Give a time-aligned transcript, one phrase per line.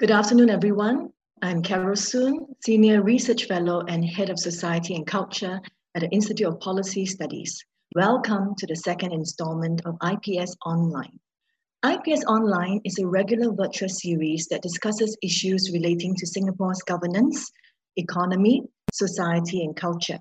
[0.00, 1.10] Good afternoon, everyone.
[1.42, 5.60] I'm Carol Soon, Senior Research Fellow and Head of Society and Culture
[5.94, 7.62] at the Institute of Policy Studies.
[7.94, 11.20] Welcome to the second installment of IPS Online.
[11.84, 17.52] IPS Online is a regular virtual series that discusses issues relating to Singapore's governance,
[17.96, 18.62] economy,
[18.94, 20.18] society, and culture.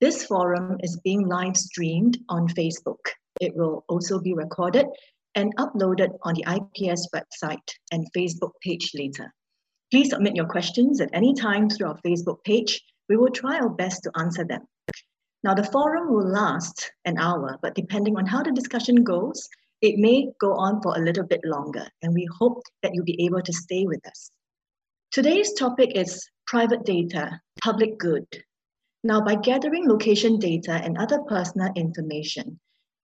[0.00, 2.98] This forum is being live streamed on Facebook.
[3.40, 4.86] It will also be recorded
[5.34, 9.32] and uploaded on the IPS website and Facebook page later.
[9.90, 12.80] Please submit your questions at any time through our Facebook page.
[13.08, 14.62] We will try our best to answer them.
[15.42, 19.48] Now, the forum will last an hour, but depending on how the discussion goes,
[19.80, 23.24] it may go on for a little bit longer, and we hope that you'll be
[23.24, 24.30] able to stay with us.
[25.10, 28.26] Today's topic is private data, public good.
[29.02, 32.60] Now, by gathering location data and other personal information,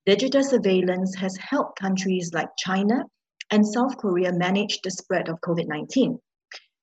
[0.07, 3.03] Digital surveillance has helped countries like China
[3.51, 6.17] and South Korea manage the spread of COVID 19.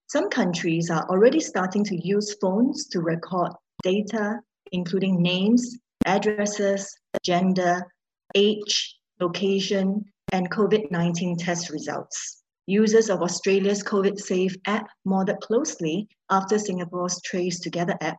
[0.08, 4.42] Some countries are already starting to use phones to record data,
[4.74, 7.88] including names, addresses, gender,
[8.36, 12.44] age, location, and COVID 19 test results.
[12.68, 18.18] Users of Australia's COVID Safe app, modeled closely after Singapore's Trace Together app,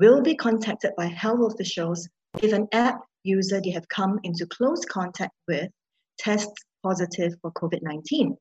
[0.00, 2.08] will be contacted by health officials
[2.42, 5.70] if an app user they have come into close contact with
[6.18, 8.36] tests positive for COVID 19.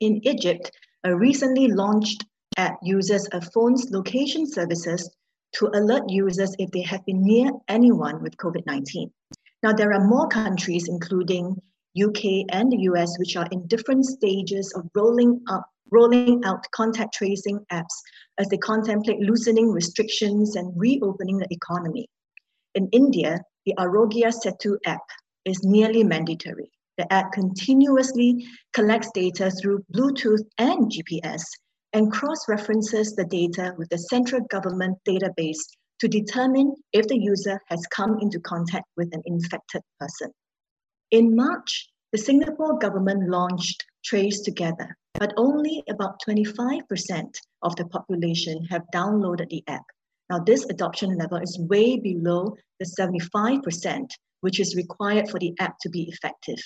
[0.00, 0.70] In Egypt,
[1.04, 2.24] a recently launched
[2.56, 5.10] app uses a phone's location services
[5.56, 9.10] to alert users if they have been near anyone with COVID 19.
[9.62, 11.60] Now, there are more countries, including
[12.00, 17.14] UK and the US, which are in different stages of rolling up rolling out contact
[17.14, 17.96] tracing apps
[18.38, 22.08] as they contemplate loosening restrictions and reopening the economy.
[22.74, 25.02] In India, the Aarogya Setu app
[25.44, 26.70] is nearly mandatory.
[26.98, 31.42] The app continuously collects data through Bluetooth and GPS
[31.92, 35.62] and cross references the data with the central government database
[36.00, 40.30] to determine if the user has come into contact with an infected person.
[41.10, 46.82] In March, the Singapore government launched Trace Together, but only about 25%
[47.62, 49.84] of the population have downloaded the app.
[50.30, 54.06] Now, this adoption level is way below the 75%,
[54.40, 56.58] which is required for the app to be effective.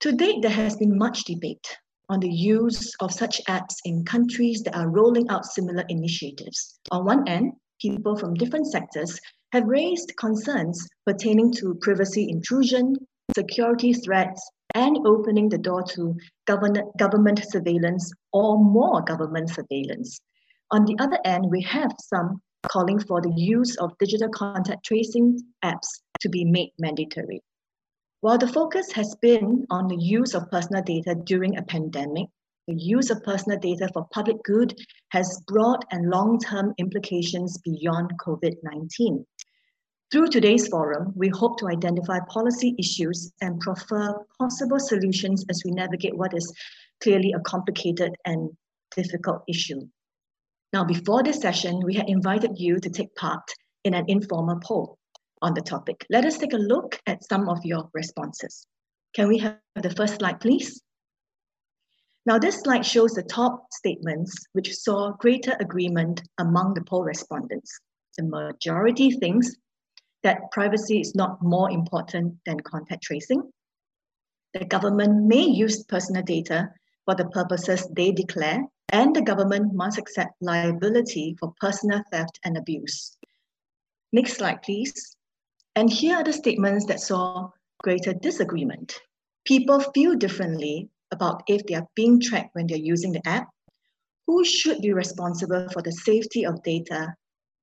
[0.00, 1.66] To date, there has been much debate
[2.08, 6.78] on the use of such apps in countries that are rolling out similar initiatives.
[6.90, 9.20] On one end, people from different sectors
[9.52, 12.96] have raised concerns pertaining to privacy intrusion,
[13.34, 16.14] security threats, and opening the door to
[16.46, 20.20] government, surveillance or more government surveillance.
[20.70, 25.40] On the other end, we have some calling for the use of digital contact tracing
[25.64, 27.42] apps to be made mandatory.
[28.20, 32.28] While the focus has been on the use of personal data during a pandemic,
[32.66, 34.78] the use of personal data for public good
[35.10, 39.24] has broad and long term implications beyond COVID 19.
[40.10, 45.70] Through today's forum, we hope to identify policy issues and prefer possible solutions as we
[45.70, 46.52] navigate what is
[47.00, 48.50] clearly a complicated and
[48.96, 49.80] difficult issue.
[50.72, 53.42] Now, before this session, we had invited you to take part
[53.84, 54.98] in an informal poll
[55.40, 56.04] on the topic.
[56.10, 58.66] Let us take a look at some of your responses.
[59.14, 60.82] Can we have the first slide, please?
[62.26, 67.80] Now, this slide shows the top statements which saw greater agreement among the poll respondents.
[68.18, 69.56] The majority thinks
[70.22, 73.50] that privacy is not more important than contact tracing.
[74.52, 76.68] The government may use personal data
[77.06, 82.56] for the purposes they declare and the government must accept liability for personal theft and
[82.56, 83.16] abuse.
[84.12, 85.16] Next slide, please.
[85.76, 87.50] And here are the statements that saw
[87.82, 88.98] greater disagreement.
[89.44, 93.48] People feel differently about if they are being tracked when they're using the app,
[94.26, 97.14] who should be responsible for the safety of data,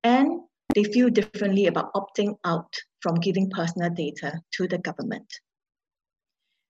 [0.04, 0.42] and
[0.74, 5.28] they feel differently about opting out from giving personal data to the government.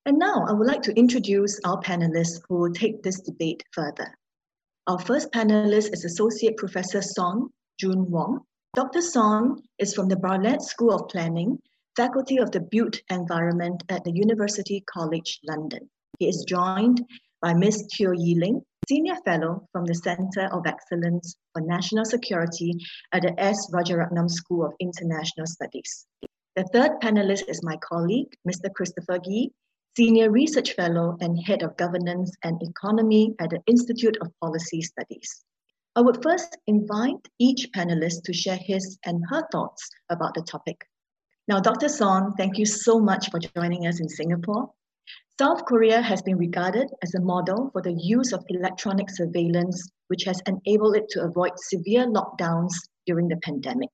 [0.06, 4.14] And now I would like to introduce our panelists who will take this debate further.
[4.88, 7.50] Our first panelist is Associate Professor Sonn
[7.82, 8.42] Jung Won.
[8.76, 9.00] Dr.
[9.00, 11.58] Sonn is from the Bartlett School of Planning,
[11.98, 15.90] Faculty of the Built Environment at the University College London.
[16.20, 17.04] He is joined
[17.42, 17.88] by Ms.
[17.94, 22.76] Teo Yi Ling, Senior Fellow from the Center of Excellence for National Security
[23.12, 23.72] at the S.
[23.74, 26.06] Rajaratnam School of International Studies.
[26.56, 28.72] The third panelist is my colleague, Mr.
[28.72, 29.52] Christopher Gee,
[29.98, 35.46] Senior Research Fellow and Head of Governance and Economy at the Institute of Policy Studies.
[35.96, 40.86] I would first invite each panelist to share his and her thoughts about the topic.
[41.48, 41.88] Now, Dr.
[41.88, 44.70] Sonn, thank you so much for joining us in Singapore.
[45.40, 50.26] South Korea has been regarded as a model for the use of electronic surveillance, which
[50.26, 52.74] has enabled it to avoid severe lockdowns
[53.06, 53.92] during the pandemic.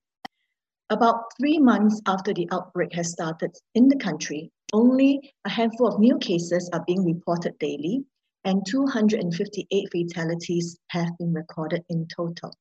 [0.90, 6.00] About three months after the outbreak has started in the country, only a handful of
[6.00, 8.04] new cases are being reported daily,
[8.44, 12.52] and 258 fatalities have been recorded in total.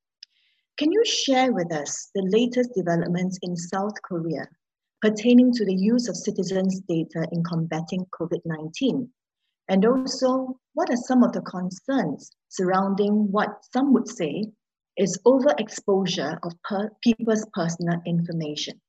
[0.78, 4.48] Can you share with us the latest developments in South Korea
[5.02, 9.10] pertaining to the use of citizens' data in combating COVID 19?
[9.69, 14.46] And also, what are some of the concerns surrounding what some would say
[14.98, 18.81] is overexposure of per people's personal information?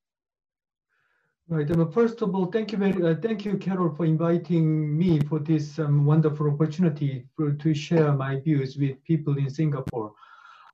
[1.53, 1.69] Right.
[1.93, 5.77] First of all, thank you very, uh, thank you, Carol, for inviting me for this
[5.77, 10.13] um, wonderful opportunity for, to share my views with people in Singapore.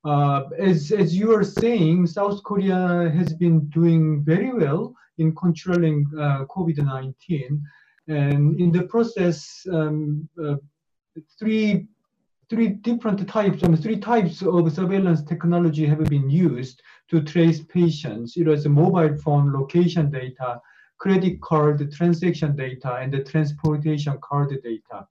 [0.05, 6.07] Uh, as as you are saying, South Korea has been doing very well in controlling
[6.17, 7.61] uh, COVID-19.
[8.07, 10.55] And in the process, um, uh,
[11.37, 11.87] three
[12.49, 18.37] three different types, um, three types of surveillance technology have been used to trace patients.
[18.37, 20.59] It was mobile phone location data,
[20.97, 25.07] credit card transaction data, and the transportation card data.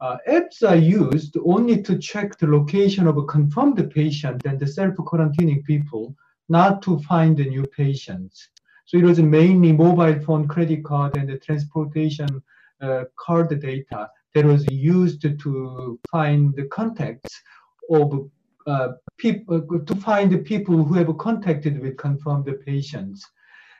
[0.00, 4.66] Uh, apps are used only to check the location of a confirmed patient and the
[4.66, 6.14] self-quarantining people,
[6.48, 8.48] not to find the new patients.
[8.86, 12.42] So it was mainly mobile phone, credit card, and the transportation
[12.80, 17.42] uh, card data that was used to find the contacts
[17.90, 18.30] of
[18.66, 23.24] uh, people to find the people who have contacted with confirmed patients.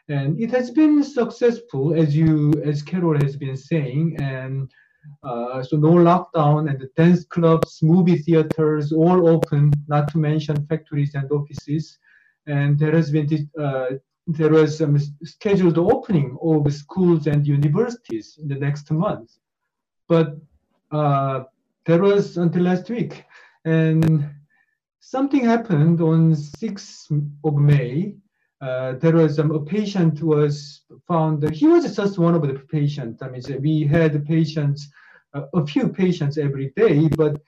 [0.09, 4.69] And it has been successful, as you, as Carol has been saying, and
[5.23, 10.67] uh, so no lockdown and the dance clubs, movie theaters, all open, not to mention
[10.67, 11.99] factories and offices.
[12.47, 13.91] And there has been uh,
[14.27, 19.31] there was a scheduled opening of schools and universities in the next month.
[20.11, 20.39] But
[20.91, 21.45] uh,
[21.87, 23.25] that was until last week.
[23.65, 24.29] And
[24.99, 28.17] something happened on 6th of May.
[28.61, 33.23] Uh, there was um, a patient was found, he was just one of the patients.
[33.23, 34.89] I mean, we had patients,
[35.33, 37.41] uh, a few patients every day, but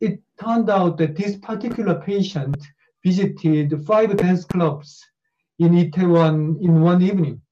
[0.00, 2.56] it turned out that this particular patient
[3.04, 5.04] visited five dance clubs
[5.58, 7.42] in Itaewon in one evening.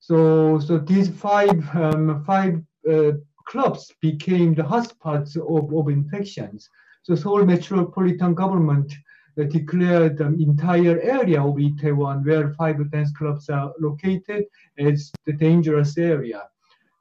[0.00, 3.12] So, so these five um, five uh,
[3.48, 6.68] clubs became the hotspots of, of infections.
[7.02, 8.92] So Seoul Metropolitan Government
[9.38, 14.44] uh, declared the entire area of Itaewon where five dance clubs are located
[14.78, 16.42] as the dangerous area.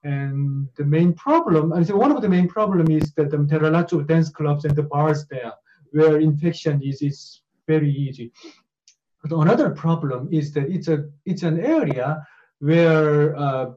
[0.04, 3.64] And the main problem, and so one of the main problem is that um, there
[3.66, 5.54] are lots of dance clubs and the bars there
[5.92, 8.32] where infection is, is very easy.
[9.24, 12.26] But another problem is that it's a it's an area
[12.60, 13.72] where uh,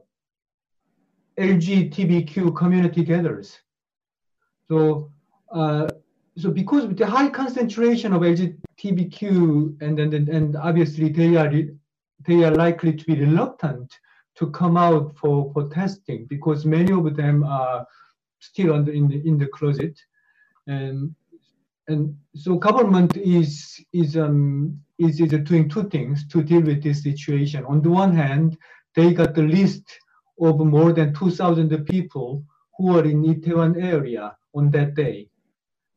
[1.41, 3.59] LGBTQ community gathers.
[4.67, 5.11] So
[5.51, 5.87] uh,
[6.37, 11.51] so because with the high concentration of LGBTQ and and and obviously they are
[12.27, 13.91] they are likely to be reluctant
[14.35, 17.85] to come out for, for testing because many of them are
[18.39, 19.99] still in the in the closet
[20.67, 21.13] and
[21.87, 27.03] and so government is is um is, is doing two things to deal with this
[27.03, 27.65] situation.
[27.65, 28.57] On the one hand,
[28.95, 29.83] they got the list
[30.41, 32.43] of more than 2,000 people
[32.77, 35.29] who are in Itaewon area on that day,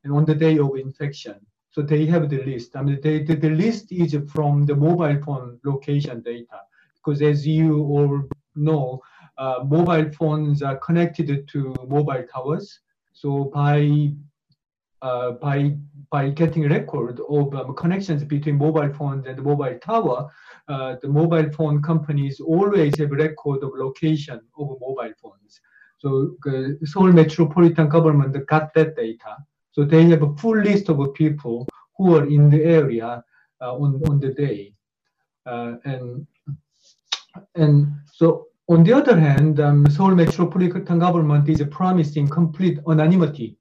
[0.04, 1.36] and on the day of infection.
[1.70, 2.76] So they have the list.
[2.76, 6.60] I mean, they, the, the list is from the mobile phone location data,
[6.96, 8.22] because as you all
[8.54, 9.00] know,
[9.38, 12.80] uh, mobile phones are connected to mobile towers.
[13.12, 14.12] So by
[15.04, 15.76] uh, by
[16.10, 20.30] by getting record of um, connections between mobile phones and mobile tower,
[20.68, 25.60] uh, the mobile phone companies always have record of location of mobile phones.
[25.98, 29.32] So the Seoul Metropolitan Government got that data.
[29.72, 33.24] So they have a full list of people who are in the area
[33.60, 34.72] uh, on, on the day.
[35.44, 36.26] Uh, and,
[37.56, 43.58] and so on the other hand, um, Seoul Metropolitan Government is promising complete anonymity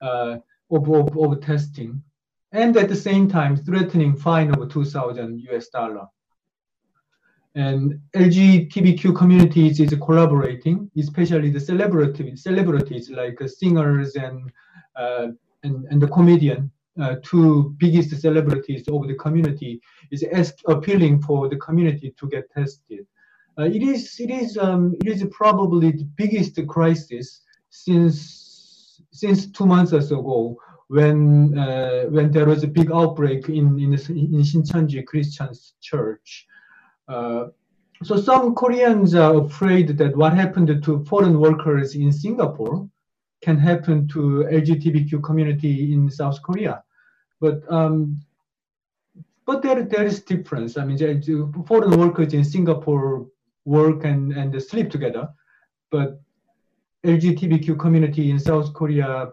[0.00, 0.36] uh,
[0.70, 2.02] of, of, of testing,
[2.52, 6.06] and at the same time threatening fine of 2,000 US dollar.
[7.54, 14.52] And LGBTQ communities is collaborating, especially the celebrities, celebrities like singers and
[14.94, 15.28] uh,
[15.64, 16.70] and, and the comedian,
[17.00, 20.24] uh, two biggest celebrities of the community, is
[20.66, 23.06] appealing for the community to get tested.
[23.58, 28.37] Uh, it is it is um, it is probably the biggest crisis since
[29.18, 30.56] since two months ago
[30.88, 36.46] when uh, when there was a big outbreak in in, in Shincheonji Christian Church.
[37.08, 37.46] Uh,
[38.02, 42.88] so some Koreans are afraid that what happened to foreign workers in Singapore
[43.42, 46.82] can happen to LGBTQ community in South Korea.
[47.40, 48.20] But um,
[49.46, 50.76] but there there is difference.
[50.76, 50.98] I mean,
[51.66, 53.26] foreign workers in Singapore
[53.64, 55.28] work and and sleep together,
[55.90, 56.20] but
[57.06, 59.30] LGBTQ community in South Korea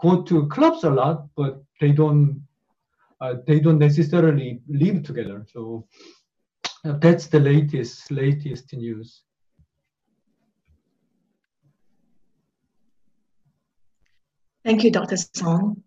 [0.00, 2.42] go to clubs a lot, but they don't
[3.20, 5.44] uh, they don't necessarily live together.
[5.52, 5.86] So
[6.84, 9.22] uh, that's the latest latest news.
[14.64, 15.16] Thank you, Dr.
[15.16, 15.82] Sonn.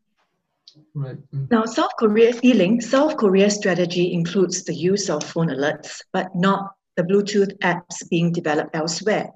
[0.95, 1.17] Right.
[1.51, 6.71] Now, South Korea's Yiling, South Korea's strategy includes the use of phone alerts, but not
[6.97, 9.29] the Bluetooth apps being developed elsewhere.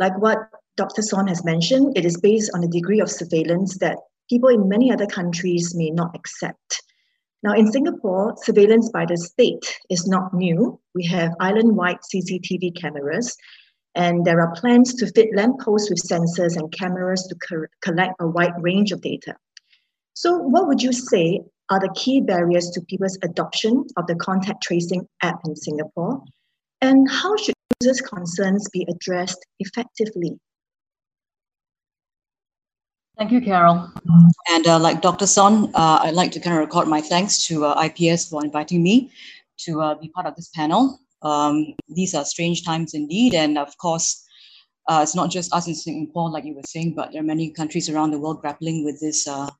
[0.00, 0.38] Like what
[0.78, 1.02] Dr.
[1.02, 3.98] Sonn has mentioned, it is based on a degree of surveillance that
[4.30, 6.82] people in many other countries may not accept.
[7.42, 10.80] Now, in Singapore, surveillance by the state is not new.
[10.94, 13.36] We have island wide CCTV cameras,
[13.94, 18.26] and there are plans to fit lampposts with sensors and cameras to co- collect a
[18.26, 19.36] wide range of data.
[20.14, 21.40] So, what would you say
[21.70, 26.22] are the key barriers to people's adoption of the contact tracing app in Singapore?
[26.80, 30.38] And how should users' concerns be addressed effectively?
[33.18, 33.90] Thank you, Carol.
[34.50, 35.26] And uh, like Dr.
[35.26, 38.82] Sonn, uh, I'd like to kind of record my thanks to uh, IPS for inviting
[38.82, 39.12] me
[39.58, 40.98] to uh, be part of this panel.
[41.22, 43.34] Um, these are strange times indeed.
[43.34, 44.24] And of course,
[44.88, 47.50] uh, it's not just us in Singapore, like you were saying, but there are many
[47.50, 49.50] countries around the world grappling with this, uh,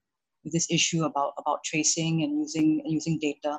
[0.43, 3.59] with this issue about, about tracing and using, and using data.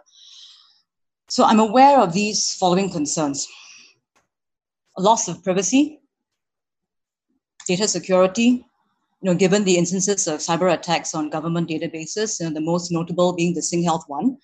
[1.29, 3.47] So I'm aware of these following concerns.
[4.97, 6.01] Loss of privacy,
[7.67, 8.65] data security,
[9.21, 12.91] you know, given the instances of cyber attacks on government databases, you know, the most
[12.91, 14.37] notable being the SingHealth one,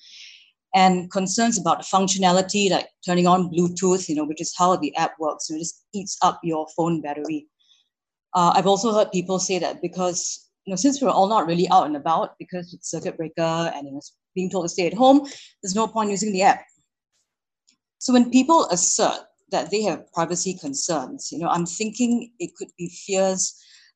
[0.75, 5.13] and concerns about functionality like turning on Bluetooth, you know, which is how the app
[5.19, 7.47] works, it just eats up your phone battery.
[8.33, 11.67] Uh, I've also heard people say that because, you know, since we're all not really
[11.69, 14.01] out and about because it's circuit breaker and you know,
[14.35, 15.27] being told to stay at home,
[15.63, 16.63] there's no point using the app.
[17.97, 22.69] So when people assert that they have privacy concerns, you know, I'm thinking it could
[22.77, 23.55] be fears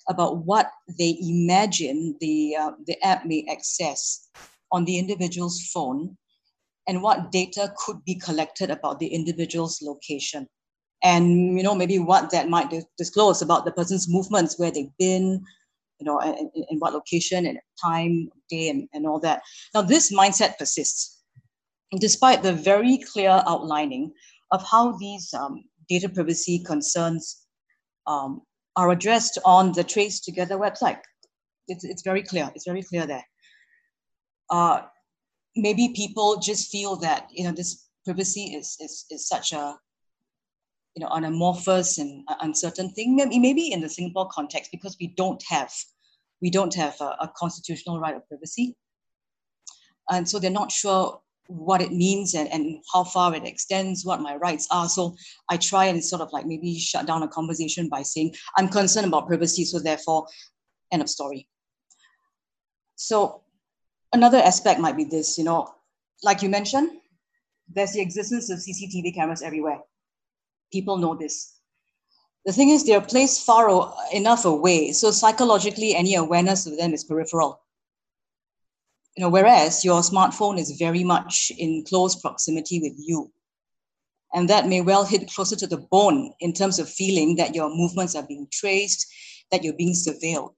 [0.09, 4.29] about what they imagine the, uh, the app may access
[4.71, 6.17] on the individual's phone
[6.87, 10.47] and what data could be collected about the individual's location.
[11.03, 15.43] And you know maybe what that might disclose about the person's movements where they've been
[15.99, 19.41] you know in, in what location and time day and, and all that.
[19.73, 21.17] Now this mindset persists.
[21.99, 24.13] Despite the very clear outlining
[24.51, 27.45] of how these um, data privacy concerns
[28.07, 28.41] um,
[28.75, 30.99] are addressed on the Trace Together website.
[31.67, 32.49] It's, it's very clear.
[32.55, 33.25] It's very clear there.
[34.49, 34.81] Uh,
[35.55, 39.77] maybe people just feel that you know this privacy is is, is such a
[40.95, 43.15] you know an amorphous and uncertain thing.
[43.15, 45.71] Maybe, maybe in the Singapore context because we don't have
[46.41, 48.75] we don't have a, a constitutional right of privacy,
[50.09, 54.21] and so they're not sure what it means and, and how far it extends, what
[54.21, 54.87] my rights are.
[54.87, 55.15] So
[55.49, 59.07] I try and sort of like maybe shut down a conversation by saying, I'm concerned
[59.07, 60.27] about privacy, so therefore,
[60.91, 61.47] end of story.
[62.95, 63.41] So
[64.13, 65.69] another aspect might be this, you know,
[66.23, 66.91] like you mentioned,
[67.67, 69.79] there's the existence of CCTV cameras everywhere.
[70.71, 71.57] People know this.
[72.45, 77.03] The thing is, they're placed far enough away, so psychologically, any awareness of them is
[77.03, 77.61] peripheral
[79.15, 83.31] you know, whereas your smartphone is very much in close proximity with you.
[84.33, 87.69] And that may well hit closer to the bone in terms of feeling that your
[87.69, 89.05] movements are being traced,
[89.51, 90.53] that you're being surveilled.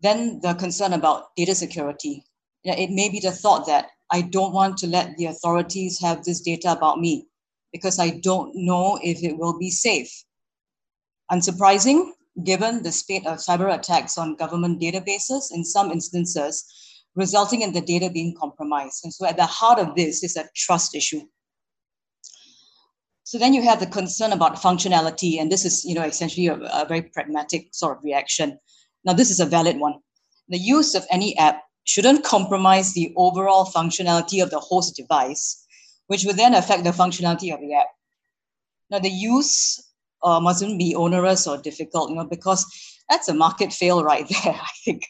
[0.00, 2.24] Then the concern about data security.
[2.62, 6.00] You know, it may be the thought that I don't want to let the authorities
[6.00, 7.26] have this data about me
[7.72, 10.24] because I don't know if it will be safe.
[11.30, 12.12] Unsurprising,
[12.44, 16.85] given the spate of cyber attacks on government databases, in some instances,
[17.16, 19.00] resulting in the data being compromised.
[19.02, 21.22] And so at the heart of this is a trust issue.
[23.24, 26.54] So then you have the concern about functionality, and this is, you know, essentially a,
[26.54, 28.56] a very pragmatic sort of reaction.
[29.04, 29.94] Now, this is a valid one.
[30.48, 35.64] The use of any app shouldn't compromise the overall functionality of the host device,
[36.06, 37.88] which would then affect the functionality of the app.
[38.90, 39.82] Now, the use
[40.22, 42.64] uh, mustn't be onerous or difficult, you know, because
[43.08, 45.02] that's a market fail right there, I think.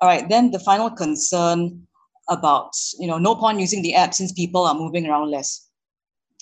[0.00, 1.86] All right, then the final concern
[2.28, 5.68] about, you know, no point using the app since people are moving around less.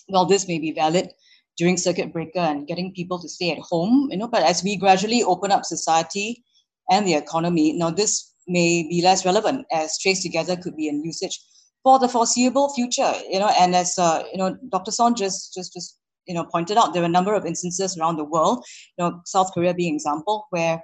[0.09, 1.11] Well, this may be valid
[1.57, 4.77] during circuit breaker and getting people to stay at home, you know, but as we
[4.77, 6.45] gradually open up society
[6.91, 11.05] and the economy, now this may be less relevant as Trace Together could be in
[11.05, 11.41] usage
[11.83, 13.13] for the foreseeable future.
[13.29, 14.91] You know, and as uh, you know, Dr.
[14.91, 18.17] Sonn just just just you know pointed out, there are a number of instances around
[18.17, 18.65] the world.
[18.97, 20.83] You know, South Korea being example where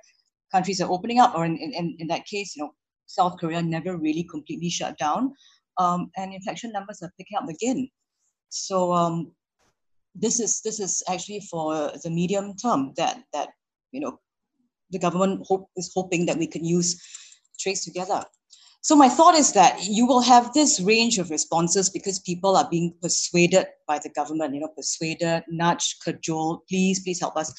[0.55, 2.73] countries are opening up, or in in, in that case, you know,
[3.07, 5.33] South Korea never really completely shut down,
[5.79, 7.89] um, and infection numbers are picking up again.
[8.49, 9.33] So um,
[10.15, 13.49] this is this is actually for the medium term that that
[13.93, 14.21] you know
[14.91, 17.03] the government hope is hoping that we can use
[17.59, 18.25] trace together.
[18.85, 22.69] So my thought is that you will have this range of responses because people are
[22.71, 27.55] being persuaded by the government, you know, persuaded, nudge, cajole, please, please help us,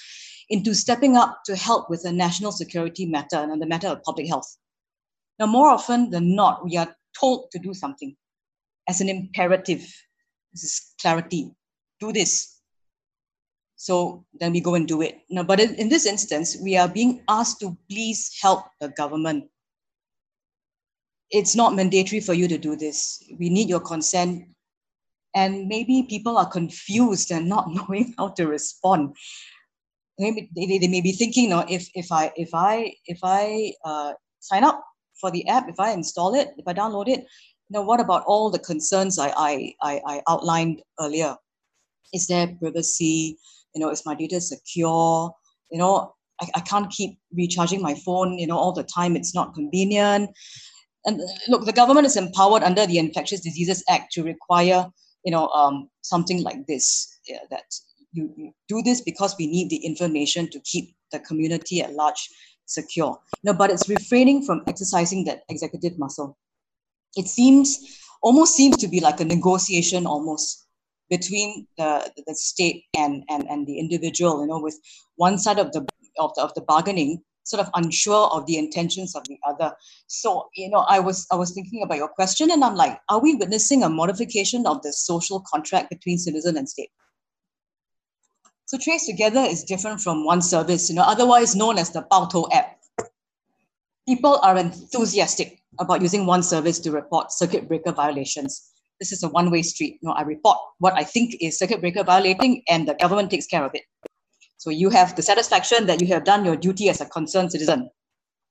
[0.50, 4.28] into stepping up to help with a national security matter and the matter of public
[4.28, 4.58] health.
[5.40, 8.16] Now, more often than not, we are told to do something
[8.88, 9.82] as an imperative.
[10.54, 11.52] This is clarity.
[12.00, 12.62] Do this.
[13.76, 15.20] So then we go and do it.
[15.30, 19.46] Now, but in, in this instance, we are being asked to please help the government
[21.32, 23.24] it's not mandatory for you to do this.
[23.38, 24.48] We need your consent.
[25.34, 29.16] And maybe people are confused and not knowing how to respond.
[30.18, 34.14] Maybe they, they may be thinking, no, if if I if I if I uh,
[34.40, 34.84] sign up
[35.20, 38.24] for the app, if I install it, if I download it, you know, what about
[38.26, 41.36] all the concerns I I, I, I outlined earlier?
[42.14, 43.38] Is there privacy?
[43.74, 45.34] You know, is my data secure?
[45.70, 49.18] You know, I, I can't keep recharging my phone, you know, all the time.
[49.18, 50.30] It's not convenient
[51.06, 54.88] and uh, look, the government is empowered under the Infectious Diseases Act to require,
[55.24, 57.20] you know, um, something like this.
[57.28, 57.64] Yeah, that
[58.16, 62.30] you, do this because we need the information to keep the community at large
[62.66, 63.18] secure.
[63.44, 66.38] No, but it's refraining from exercising that executive muscle.
[67.16, 70.66] It seems almost seems to be like a negotiation almost
[71.10, 74.80] between the, the state and, and, and the individual, you know, with
[75.16, 75.86] one side of the
[76.18, 79.72] of the, of the bargaining sort of unsure of the intentions of the other.
[80.08, 83.20] So, you know, I was I was thinking about your question and I'm like, are
[83.20, 86.90] we witnessing a modification of the social contract between citizen and state?
[88.68, 92.80] So Trace Together is different from OneService, you know, otherwise known as the Baotou app.
[94.08, 98.72] People are enthusiastic about using OneService to report circuit breaker violations.
[99.00, 100.00] This is a one-way street.
[100.02, 103.46] You know, I report what I think is circuit breaker violating and the government takes
[103.46, 103.84] care of it.
[104.58, 107.92] So you have the satisfaction that you have done your duty as a concerned citizen.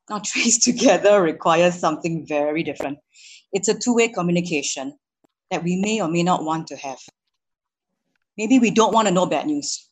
[0.09, 2.98] Now, Trace Together requires something very different.
[3.53, 4.96] It's a two way communication
[5.50, 7.00] that we may or may not want to have.
[8.38, 9.90] Maybe we don't want to know bad news.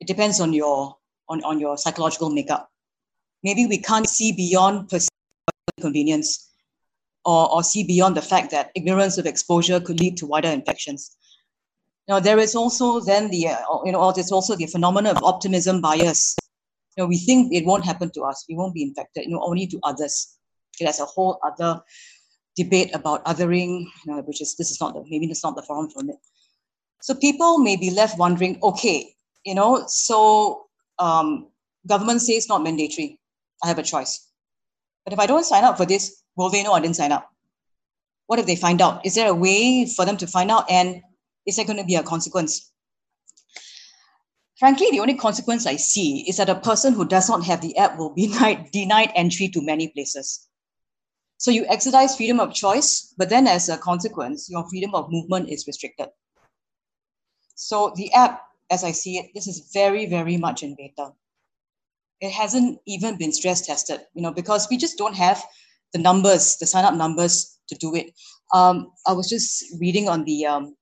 [0.00, 0.96] It depends on your,
[1.28, 2.70] on, on your psychological makeup.
[3.42, 5.10] Maybe we can't see beyond perceived
[5.78, 6.50] inconvenience
[7.24, 11.16] or, or see beyond the fact that ignorance of exposure could lead to wider infections.
[12.08, 15.80] Now, there is also then the, uh, you know, there's also the phenomenon of optimism
[15.80, 16.34] bias.
[16.96, 18.44] You know, we think it won't happen to us.
[18.48, 20.36] We won't be infected, you know, only to others.
[20.74, 21.80] Okay, that's a whole other
[22.56, 25.62] debate about othering, you know, which is, this is not the, maybe it's not the
[25.62, 26.16] forum for it.
[27.00, 30.66] So people may be left wondering, okay, you know, so
[30.98, 31.48] um,
[31.86, 33.18] government says not mandatory.
[33.62, 34.26] I have a choice.
[35.04, 37.28] But if I don't sign up for this, will they know I didn't sign up?
[38.26, 39.04] What if they find out?
[39.04, 40.70] Is there a way for them to find out?
[40.70, 41.02] And
[41.46, 42.70] is there going to be a consequence?
[44.58, 47.76] Frankly, the only consequence I see is that a person who does not have the
[47.78, 50.46] app will be denied, denied entry to many places.
[51.38, 55.48] So you exercise freedom of choice, but then as a consequence, your freedom of movement
[55.48, 56.10] is restricted.
[57.54, 61.12] So the app, as I see it, this is very, very much in beta.
[62.20, 65.42] It hasn't even been stress tested, you know, because we just don't have
[65.92, 68.12] the numbers, the sign up numbers to do it.
[68.52, 70.76] Um, I was just reading on the um,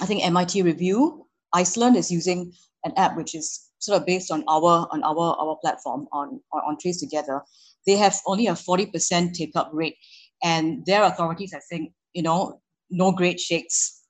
[0.00, 2.52] I think MIT Review, Iceland is using
[2.84, 6.76] an app which is sort of based on our on our our platform on on,
[6.78, 7.42] Trace Together.
[7.86, 9.96] They have only a 40% take up rate,
[10.42, 14.02] and their authorities are saying, you know, no great shakes.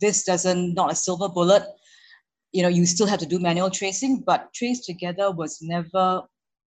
[0.00, 1.64] This doesn't not a silver bullet.
[2.52, 6.22] You know, you still have to do manual tracing, but Trace Together was never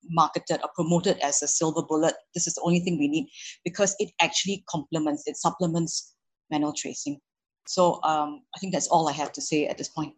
[0.09, 2.15] marketed or promoted as a silver bullet.
[2.33, 3.29] This is the only thing we need
[3.63, 6.13] because it actually complements, it supplements
[6.51, 7.19] manual tracing.
[7.67, 10.13] So um, I think that's all I have to say at this point.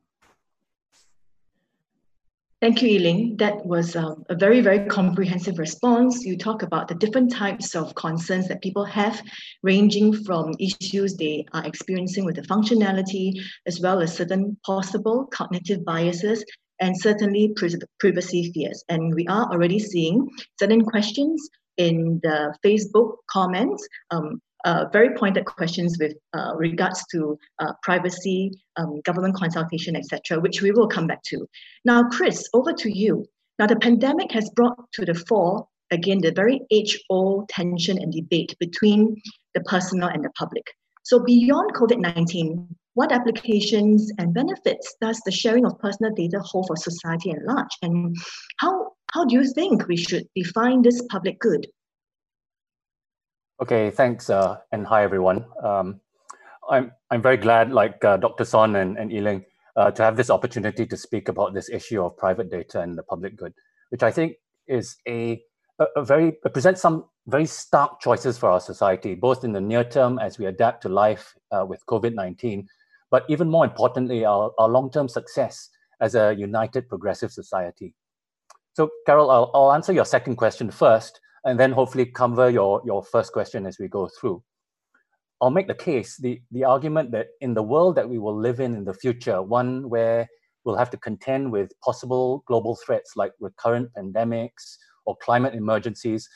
[2.65, 3.37] Thank you, Yiling.
[3.37, 6.25] That was um, a very, very comprehensive response.
[6.25, 9.21] You talk about the different types of concerns that people have,
[9.61, 13.33] ranging from issues they are experiencing with the functionality,
[13.67, 16.43] as well as certain possible cognitive biases,
[16.79, 17.53] and certainly
[17.99, 18.83] privacy fears.
[18.89, 20.27] And we are already seeing
[20.59, 21.47] certain questions
[21.77, 28.51] in the Facebook comments um, uh, very pointed questions with uh, regards to uh, privacy,
[28.75, 31.47] um, government consultation, etc., which we will come back to.
[31.85, 33.25] Now, Chris, over to you.
[33.59, 38.55] Now, the pandemic has brought to the fore again the very age-old tension and debate
[38.59, 39.15] between
[39.53, 40.65] the personal and the public.
[41.03, 46.75] So beyond COVID-19, what applications and benefits does the sharing of personal data hold for
[46.75, 47.69] society at large?
[47.81, 48.15] And
[48.57, 51.67] how, how do you think we should define this public good?
[53.61, 55.45] Okay, thanks, uh, and hi everyone.
[55.63, 56.01] Um,
[56.69, 58.43] I'm I'm very glad, like uh, Dr.
[58.43, 59.45] Sonn and and
[59.77, 63.03] uh, to have this opportunity to speak about this issue of private data and the
[63.03, 63.53] public good,
[63.91, 64.33] which I think
[64.67, 65.41] is a,
[65.79, 69.85] a, a very presents some very stark choices for our society, both in the near
[69.85, 72.67] term as we adapt to life uh, with COVID nineteen,
[73.09, 75.69] but even more importantly, our, our long term success
[76.01, 77.95] as a united progressive society.
[78.73, 83.03] So, Carol, I'll, I'll answer your second question first and then hopefully cover your, your
[83.03, 84.43] first question as we go through.
[85.41, 88.59] I'll make the case, the, the argument that in the world that we will live
[88.59, 90.27] in in the future, one where
[90.63, 96.27] we'll have to contend with possible global threats like recurrent pandemics or climate emergencies,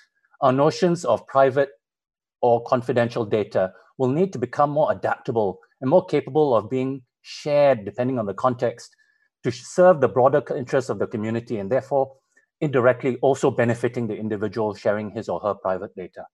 [0.42, 1.70] our notions of private
[2.42, 7.84] or confidential data will need to become more adaptable and more capable of being shared
[7.84, 8.96] depending on the context
[9.44, 12.16] to serve the broader interests of the community and therefore
[12.62, 16.26] indirectly also benefiting the individual sharing his or her private data.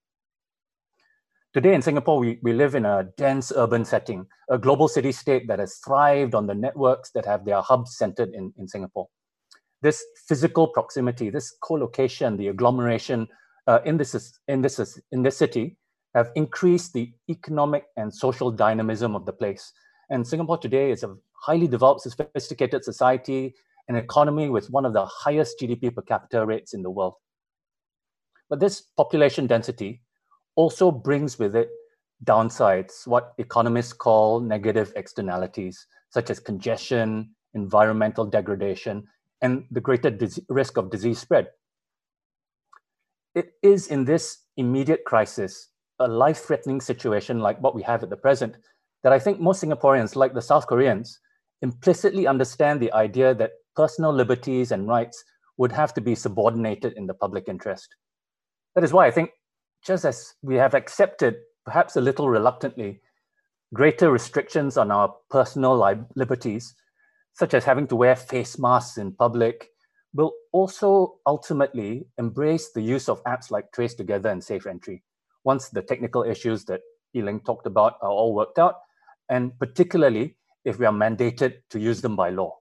[1.53, 5.47] Today in Singapore, we, we live in a dense urban setting, a global city state
[5.47, 9.07] that has thrived on the networks that have their hubs centered in, in Singapore.
[9.81, 13.27] This physical proximity, this co-location, the agglomeration
[13.67, 15.77] uh, in, this, in, this, in this city
[16.13, 19.71] have increased the economic and social dynamism of the place.
[20.09, 23.55] And Singapore today is a highly developed, sophisticated society
[23.87, 27.15] an economy with one of the highest GDP per capita rates in the world.
[28.49, 30.01] But this population density
[30.55, 31.69] also brings with it
[32.23, 39.05] downsides, what economists call negative externalities, such as congestion, environmental degradation,
[39.41, 40.17] and the greater
[40.49, 41.47] risk of disease spread.
[43.33, 45.69] It is in this immediate crisis,
[45.99, 48.55] a life threatening situation like what we have at the present,
[49.03, 51.19] that I think most Singaporeans, like the South Koreans,
[51.61, 55.23] implicitly understand the idea that personal liberties and rights
[55.57, 57.95] would have to be subordinated in the public interest.
[58.75, 59.31] That is why I think,
[59.85, 61.35] just as we have accepted,
[61.65, 63.01] perhaps a little reluctantly,
[63.73, 65.75] greater restrictions on our personal
[66.15, 66.75] liberties,
[67.33, 69.69] such as having to wear face masks in public,
[70.13, 75.03] will also ultimately embrace the use of apps like Trace Together and Safe Entry
[75.43, 76.81] once the technical issues that
[77.13, 78.75] Yiling talked about are all worked out,
[79.29, 82.57] and particularly if we are mandated to use them by law.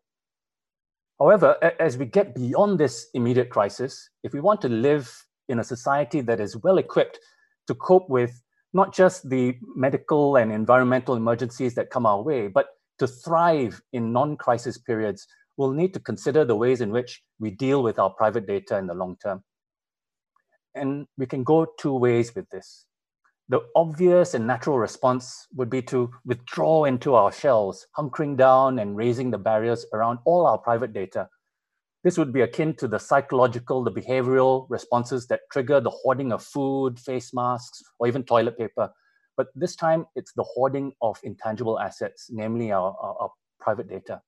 [1.25, 5.11] However, as we get beyond this immediate crisis, if we want to live
[5.49, 7.19] in a society that is well equipped
[7.67, 8.43] to cope with
[8.75, 12.67] not just the medical and environmental emergencies that come our way, but
[12.99, 17.51] to thrive in non crisis periods, we'll need to consider the ways in which we
[17.51, 19.43] deal with our private data in the long term.
[20.75, 22.85] And we can go two ways with this.
[23.51, 28.97] The obvious and natural response would be to withdraw into our shells, hunkering down and
[28.97, 31.29] raising the barriers around all our private data.
[32.05, 36.43] This would be akin to the psychological, the behavioral responses that trigger the hoarding of
[36.43, 38.91] food, face masks, or even toilet paper.
[39.37, 43.31] But this time, it's the hoarding of intangible assets, namely our, our, our
[43.61, 44.23] private data.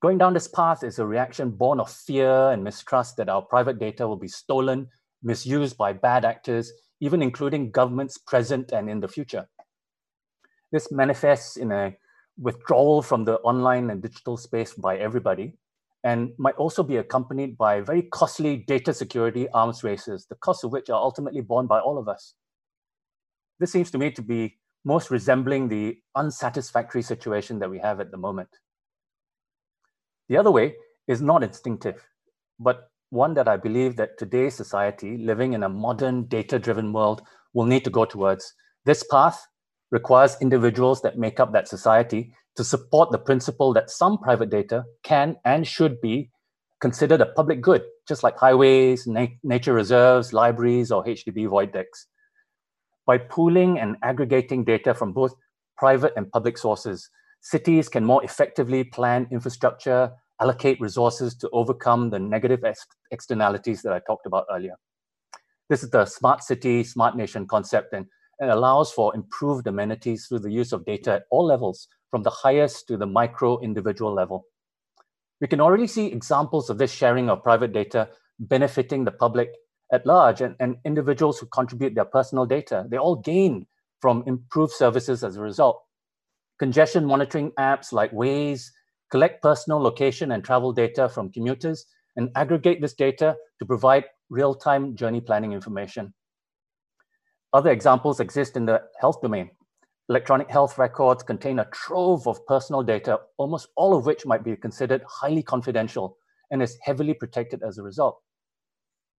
[0.00, 3.78] Going down this path is a reaction born of fear and mistrust that our private
[3.78, 4.88] data will be stolen,
[5.22, 9.46] misused by bad actors, even including governments present and in the future.
[10.72, 11.96] This manifests in a
[12.38, 15.54] withdrawal from the online and digital space by everybody
[16.02, 20.72] and might also be accompanied by very costly data security arms races, the costs of
[20.72, 22.34] which are ultimately borne by all of us.
[23.58, 28.10] This seems to me to be most resembling the unsatisfactory situation that we have at
[28.10, 28.50] the moment.
[30.28, 30.74] The other way
[31.08, 32.06] is not instinctive,
[32.58, 37.22] but one that I believe that today's society, living in a modern data-driven world,
[37.54, 38.52] will need to go towards.
[38.84, 39.46] This path
[39.90, 44.84] requires individuals that make up that society to support the principle that some private data
[45.04, 46.30] can and should be
[46.80, 52.08] considered a public good, just like highways, na nature reserves, libraries, or HDB void decks.
[53.06, 55.34] By pooling and aggregating data from both
[55.78, 57.08] private and public sources,
[57.40, 60.10] cities can more effectively plan infrastructure,
[60.44, 64.76] allocate resources to overcome the negative ex externalities that I talked about earlier.
[65.70, 68.06] This is the smart city, smart nation concept and,
[68.40, 72.30] it allows for improved amenities through the use of data at all levels, from the
[72.30, 74.46] highest to the micro individual level.
[75.40, 78.08] We can already see examples of this sharing of private data
[78.40, 79.50] benefiting the public
[79.92, 82.84] at large and, and individuals who contribute their personal data.
[82.88, 83.68] They all gain
[84.00, 85.80] from improved services as a result.
[86.58, 88.64] Congestion monitoring apps like Waze
[89.14, 94.96] collect personal location and travel data from commuters, and aggregate this data to provide real-time
[94.96, 96.12] journey planning information.
[97.52, 99.50] Other examples exist in the health domain.
[100.08, 104.56] electronic health records contain a trove of personal data, almost all of which might be
[104.56, 106.16] considered highly confidential
[106.50, 108.20] and is heavily protected as a result.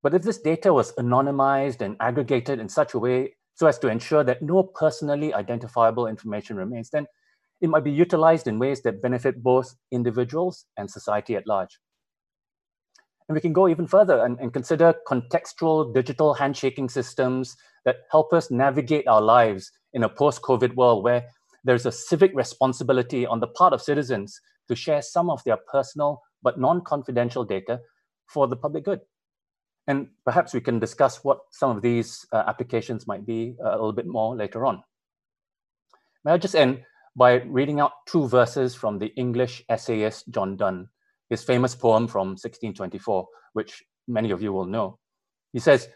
[0.04, 3.88] But if this data was anonymized and aggregated in such a way so as to
[3.88, 7.08] ensure that no personally identifiable information remains, then
[7.62, 11.80] it might be utilized in ways that benefit both individuals and society at large.
[13.28, 18.34] And we can go even further and, and, consider contextual digital handshaking systems that help
[18.34, 21.26] us navigate our lives in a post COVID world where
[21.64, 26.22] there's a civic responsibility on the part of citizens to share some of their personal
[26.44, 27.80] but non confidential data
[28.28, 29.00] for the public good.
[29.88, 33.94] And perhaps we can discuss what some of these uh, applications might be a little
[33.94, 34.84] bit more later on.
[36.24, 36.84] May I just end
[37.16, 40.90] by reading out two verses from the English essayist John Donne,
[41.30, 45.00] his famous poem from 1624, which many of you will know.
[45.54, 45.88] He says,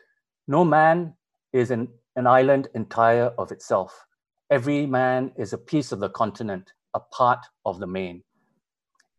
[0.47, 1.13] No man
[1.51, 4.05] is an, an island entire of itself.
[4.49, 8.23] Every man is a piece of the continent, a part of the main.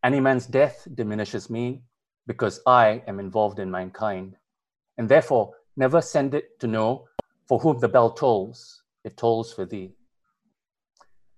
[0.03, 1.83] Any man's death diminishes me
[2.25, 4.35] because I am involved in mankind
[4.97, 7.07] and therefore never send it to know
[7.47, 9.93] for whom the bell tolls, it tolls for thee.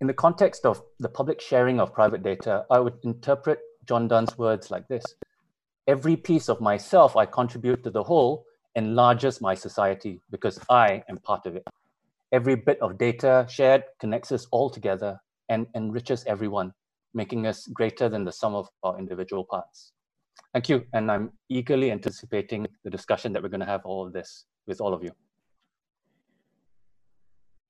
[0.04, 4.38] In the context of the public sharing of private data, I would interpret John Donne's
[4.38, 5.06] words like this
[5.88, 8.44] Every piece of myself I contribute to the whole
[8.76, 11.66] enlarges my society because I am part of it.
[12.34, 16.74] Every bit of data shared connects us all together and enriches everyone,
[17.13, 19.94] making us greater than the sum of our individual parts.
[20.52, 20.86] Thank you.
[20.92, 24.82] And I'm eagerly anticipating the discussion that we're going to have all of this with
[24.82, 25.12] all of you.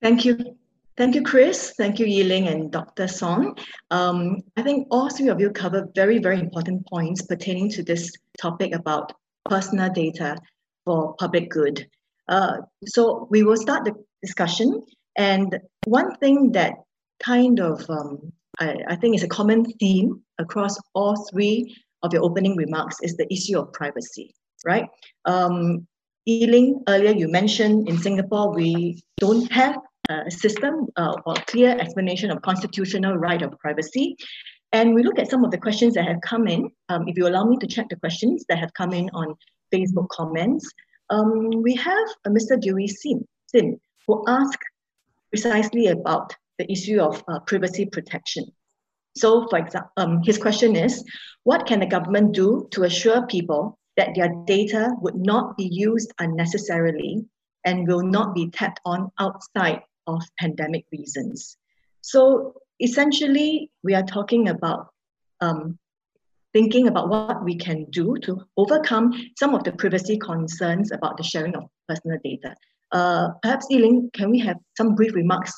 [0.01, 0.57] Thank you.
[0.95, 1.73] Thank you, Chris.
[1.75, 3.05] Thank you, Yiling and Dr.
[3.05, 3.57] Sonn.
[3.89, 8.13] Um, I think all three of you covered very, very important points pertaining to this
[8.39, 9.11] topic about
[9.45, 10.37] personal data
[10.85, 11.87] for public good.
[12.27, 14.83] Uh, so we will start the discussion.
[15.17, 16.75] And one thing that
[17.23, 22.23] kind of, um, I, I think is a common theme across all three of your
[22.23, 24.85] opening remarks is the issue of privacy, right?
[25.25, 25.87] Um,
[26.27, 29.77] Yiling, earlier you mentioned in Singapore, we don't have
[30.09, 34.17] a system uh, or clear explanation of constitutional right of privacy.
[34.73, 36.69] And we look at some of the questions that have come in.
[36.89, 39.35] Um, if you allow me to check the questions that have come in on
[39.73, 40.69] Facebook comments,
[41.09, 42.59] um, we have a Mr.
[42.59, 44.63] Dewey Sim, Sim who asked
[45.29, 48.45] precisely about the issue of uh, privacy protection.
[49.15, 51.03] So, for example, um, his question is
[51.43, 56.11] What can the government do to assure people that their data would not be used
[56.19, 57.25] unnecessarily
[57.63, 61.57] and will not be tapped on outside of pandemic reasons?
[62.01, 64.87] So, essentially, we are talking about
[65.41, 65.77] um,
[66.53, 71.23] thinking about what we can do to overcome some of the privacy concerns about the
[71.23, 72.55] sharing of personal data.
[72.91, 75.51] Uh, perhaps, Yiling, can we have some brief remarks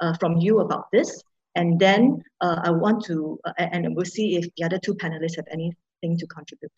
[0.00, 1.22] uh, from you about this?
[1.54, 5.36] And then uh, I want to, uh, and we'll see if the other two panelists
[5.36, 6.72] have anything to contribute.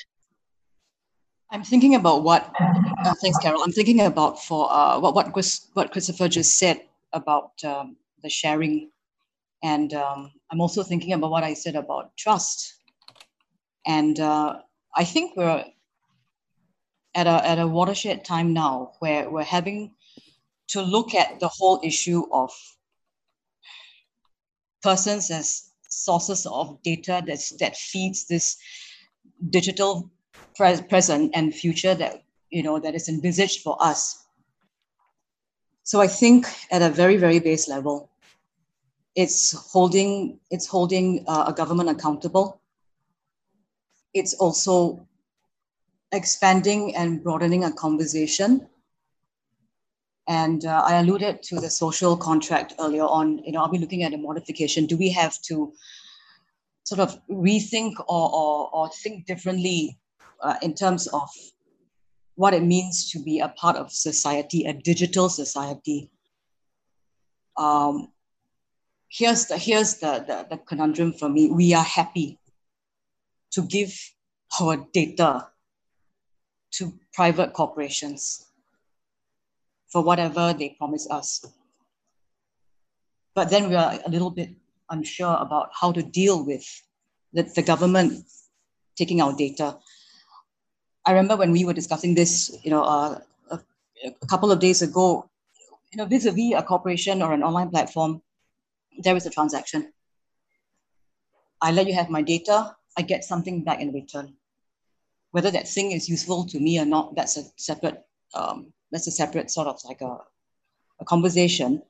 [1.50, 3.62] I'm thinking about what, uh, thanks, Carol.
[3.62, 6.80] I'm thinking about for uh, what, what, Chris, what Christopher just said
[7.14, 8.90] about um, the sharing.
[9.62, 12.74] And um, I'm also thinking about what I said about trust.
[13.86, 14.60] And uh,
[14.94, 15.64] I think we're
[17.14, 19.94] at a, at a watershed time now where we're having
[20.68, 22.50] to look at the whole issue of
[24.82, 28.56] persons as sources of data that's, that feeds this
[29.50, 30.10] digital
[30.56, 34.23] pre- present and future that you know that is envisaged for us.
[35.84, 38.10] So I think at a very very base level,
[39.14, 42.60] it's holding it's holding uh, a government accountable.
[44.12, 45.06] It's also
[46.12, 48.68] expanding and broadening a conversation
[50.26, 53.38] and uh, I alluded to the social contract earlier on.
[53.44, 54.86] You know, are we looking at a modification?
[54.86, 55.72] Do we have to
[56.84, 59.98] sort of rethink or, or, or think differently
[60.40, 61.28] uh, in terms of
[62.36, 66.10] what it means to be a part of society, a digital society?
[67.56, 68.08] Um,
[69.08, 71.50] here's the here's the, the, the conundrum for me.
[71.50, 72.38] We are happy
[73.52, 73.94] to give
[74.60, 75.48] our data
[76.72, 78.46] to private corporations
[79.88, 81.44] for whatever they promise us.
[83.34, 84.50] But then we are a little bit
[84.90, 86.64] unsure about how to deal with
[87.32, 88.24] the, the government
[88.96, 89.78] taking our data.
[91.06, 93.18] I remember when we were discussing this, you know, uh,
[93.50, 93.60] a,
[94.22, 95.28] a, couple of days ago,
[95.92, 98.22] you know, vis-a-vis a corporation or an online platform,
[98.98, 99.92] there is a transaction.
[101.60, 104.34] I let you have my data, I get something back in return.
[105.32, 109.10] Whether that thing is useful to me or not, that's a separate um, that's a
[109.10, 110.18] separate sort of like a,
[111.00, 111.82] a conversation.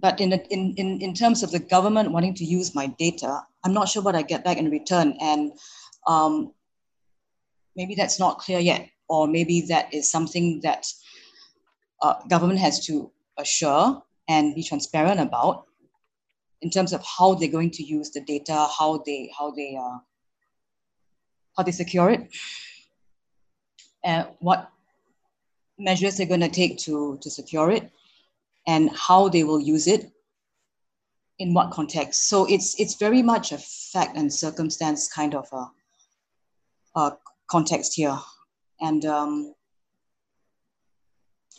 [0.00, 3.72] but in, in, in, in terms of the government wanting to use my data, I'm
[3.72, 5.16] not sure what I get back in return.
[5.20, 5.52] And
[6.06, 6.52] um,
[7.80, 10.86] maybe that's not clear yet, or maybe that is something that
[12.02, 15.64] uh, government has to assure and be transparent about
[16.60, 19.98] in terms of how they're going to use the data, how they how they uh,
[21.56, 22.28] how they secure it,
[24.04, 24.70] and what
[25.78, 27.90] measures they're going to take to to secure it,
[28.66, 30.12] and how they will use it
[31.38, 32.28] in what context.
[32.28, 35.64] So it's it's very much a fact and circumstance kind of a,
[37.00, 37.16] a
[37.50, 38.18] context here,
[38.80, 39.54] and um,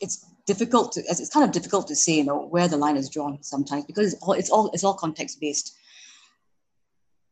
[0.01, 3.09] it's difficult to it's kind of difficult to say you know where the line is
[3.09, 5.77] drawn sometimes because it's all it's all it's all context based.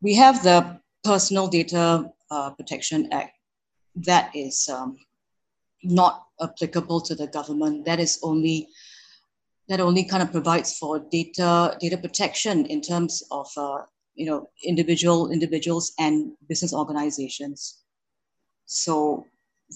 [0.01, 3.35] We have the Personal Data uh, Protection Act
[3.95, 4.97] that is um,
[5.83, 7.85] not applicable to the government.
[7.85, 8.67] That is only
[9.67, 13.79] that only kind of provides for data data protection in terms of uh,
[14.15, 17.79] you know individual individuals and business organizations.
[18.69, 19.25] So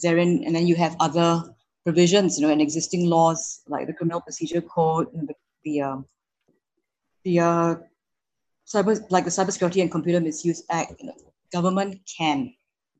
[0.01, 1.43] therein, and then you have other
[1.83, 6.05] provisions, you know, in existing laws like the Criminal Procedure Code, and the the, um,
[7.23, 7.75] the uh,
[8.67, 10.93] cyber like the Cybersecurity and Computer Misuse Act.
[10.99, 11.15] You know,
[11.51, 12.53] government can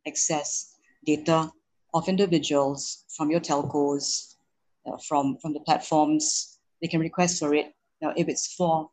[0.07, 0.75] access
[1.05, 1.51] data
[1.93, 4.35] of individuals from your telcos,
[4.87, 8.89] uh, from from the platforms they can request for it know, if it's for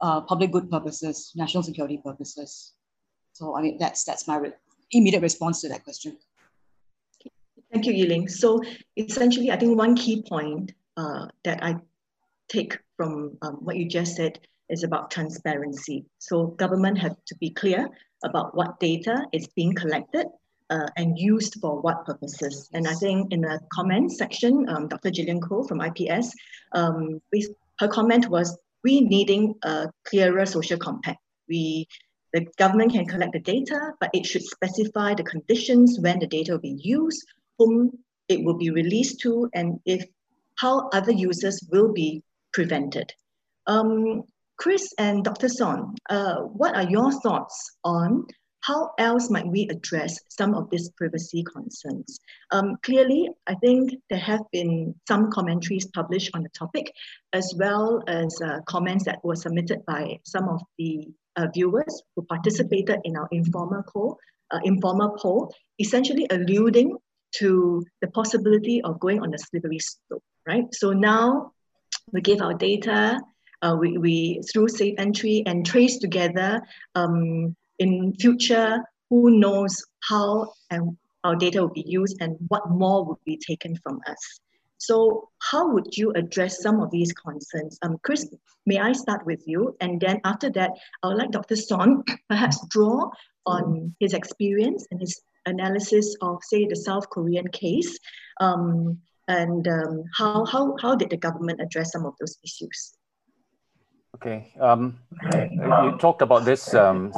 [0.00, 2.72] uh, public good purposes, national security purposes.
[3.32, 4.36] So I mean, that's that's my
[4.92, 6.16] immediate response to that question.
[7.72, 8.28] Thank you, Yiling.
[8.28, 8.60] So
[8.96, 11.76] essentially, I think one key point uh, that I
[12.48, 16.04] take from um, what you just said is about transparency.
[16.18, 17.88] So government have to be clear
[18.24, 20.26] about what data is being collected
[20.70, 22.68] uh, and used for what purposes.
[22.72, 25.10] And I think in the comment section, um, Dr.
[25.10, 26.32] Gillian Koh from IPS,
[26.72, 27.20] um,
[27.78, 31.18] her comment was, we needing a clearer social compact.
[31.48, 31.86] We,
[32.32, 36.52] the government can collect the data, but it should specify the conditions when the data
[36.52, 37.26] will be used,
[37.58, 40.04] whom it will be released to, and if
[40.56, 43.12] how other users will be prevented.
[43.66, 44.24] Um,
[44.56, 45.48] Chris and Dr.
[45.48, 48.26] Sonn, uh, what are your thoughts on
[48.62, 52.20] how else might we address some of these privacy concerns?
[52.50, 56.92] Um, clearly, I think there have been some commentaries published on the topic,
[57.32, 61.08] as well as uh, comments that were submitted by some of the
[61.54, 64.18] viewers who participated in our informal poll,
[64.50, 66.96] uh, informal poll, essentially alluding
[67.32, 70.64] to the possibility of going on a slippery slope, right?
[70.72, 71.52] So now
[72.12, 73.20] we give our data,
[73.62, 76.62] uh, we, we through safe entry and trace together
[76.94, 83.04] um, in future, who knows how and our data will be used and what more
[83.04, 84.40] will be taken from us.
[84.80, 87.78] So how would you address some of these concerns?
[87.82, 88.26] Um, Chris,
[88.64, 89.76] may I start with you?
[89.80, 90.70] And then after that,
[91.02, 91.54] I would like Dr.
[91.54, 93.10] Sonn perhaps draw
[93.44, 97.98] on his experience and his analysis of, say, the South Korean case,
[98.40, 102.94] um, and um, how, how, how did the government address some of those issues?
[104.16, 104.52] Okay.
[104.60, 104.98] Um,
[105.32, 107.12] you talked about this um,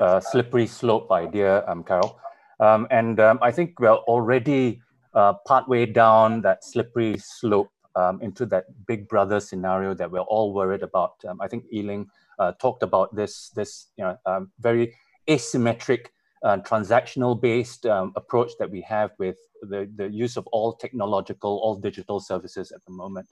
[0.00, 2.20] uh, slippery slope idea, um, Carol.
[2.60, 4.80] Um, and um, I think we're already
[5.16, 10.52] uh, partway down that slippery slope um, into that big brother scenario that we're all
[10.52, 11.14] worried about.
[11.40, 12.06] I think Yiling
[12.38, 14.94] uh, talked about this, this you know, very
[15.28, 16.06] asymmetric,
[16.44, 21.74] uh, transactional based approach that we have with the, the use of all technological, all
[21.76, 23.26] digital services at the moment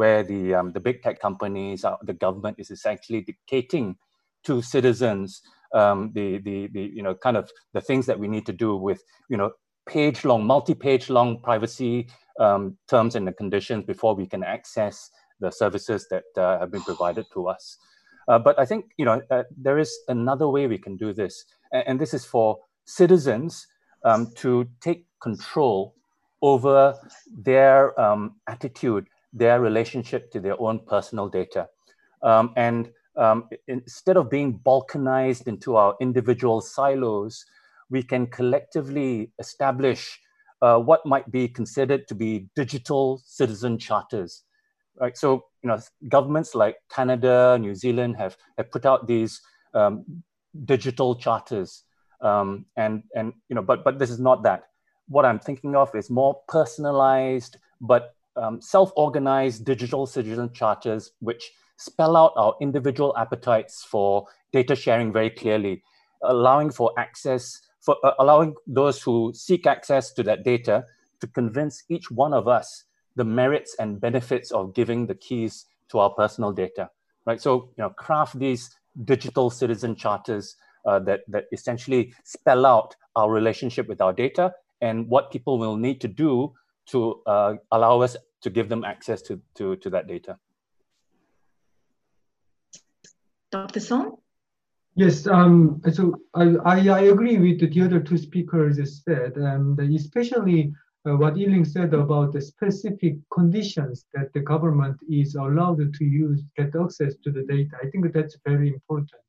[0.00, 3.96] where the um, the big tech companies, uh, the government is essentially dictating
[4.44, 5.42] to citizens
[5.74, 8.76] um, the the the you know kind of the things that we need to do
[8.76, 9.50] with you know
[9.90, 15.10] page long, multi page long privacy um, terms and the conditions before we can access
[15.40, 17.76] the services that uh, have been provided to us.
[18.28, 21.44] Uh, but I think you know uh, there is another way we can do this,
[21.72, 23.66] and, and this is for citizens
[24.04, 25.94] um, to take control
[26.42, 26.94] over
[27.44, 31.68] their um, attitude their relationship to their own personal data.
[32.22, 37.44] Um, and um, instead of being balkanized into our individual silos,
[37.90, 40.18] we can collectively establish
[40.62, 44.44] uh, what might be considered to be digital citizen charters.
[45.00, 45.16] Right.
[45.16, 45.78] So, you know,
[46.08, 49.40] governments like Canada, New Zealand have, have put out these
[49.72, 50.04] um,
[50.64, 51.84] digital charters.
[52.20, 54.64] Um, and, and, you know, but, but this is not that.
[55.08, 62.14] What I'm thinking of is more personalized, but um, self-organized digital citizen charters which spell
[62.14, 65.82] out our individual appetites for data sharing very clearly,
[66.22, 70.84] allowing for access, for uh, allowing those who seek access to that data
[71.20, 72.84] to convince each one of us
[73.16, 76.90] the merits and benefits of giving the keys to our personal data.
[77.26, 77.40] right?
[77.40, 78.70] So, you know, craft these
[79.04, 80.56] digital citizen charters
[80.86, 85.76] uh, that, that essentially spell out our relationship with our data and what people will
[85.76, 86.54] need to do
[86.86, 90.38] to uh, allow us to give them access to, to, to that data.
[93.50, 93.80] Dr.
[93.80, 94.19] Sonn?
[95.00, 100.74] Yes, um, so I, I, agree with the other two speakers said, and especially
[101.06, 106.42] uh, what Yiling said about the specific conditions that the government is allowed to use,
[106.54, 107.78] get access to the data.
[107.82, 109.22] I think that's very important.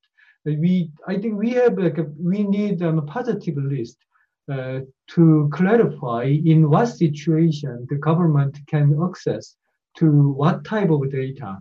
[0.44, 3.96] We, I think we have like a, we need um, a positive list
[4.52, 4.80] uh,
[5.12, 9.56] to clarify in what situation the government can access
[10.00, 11.60] to what type of data.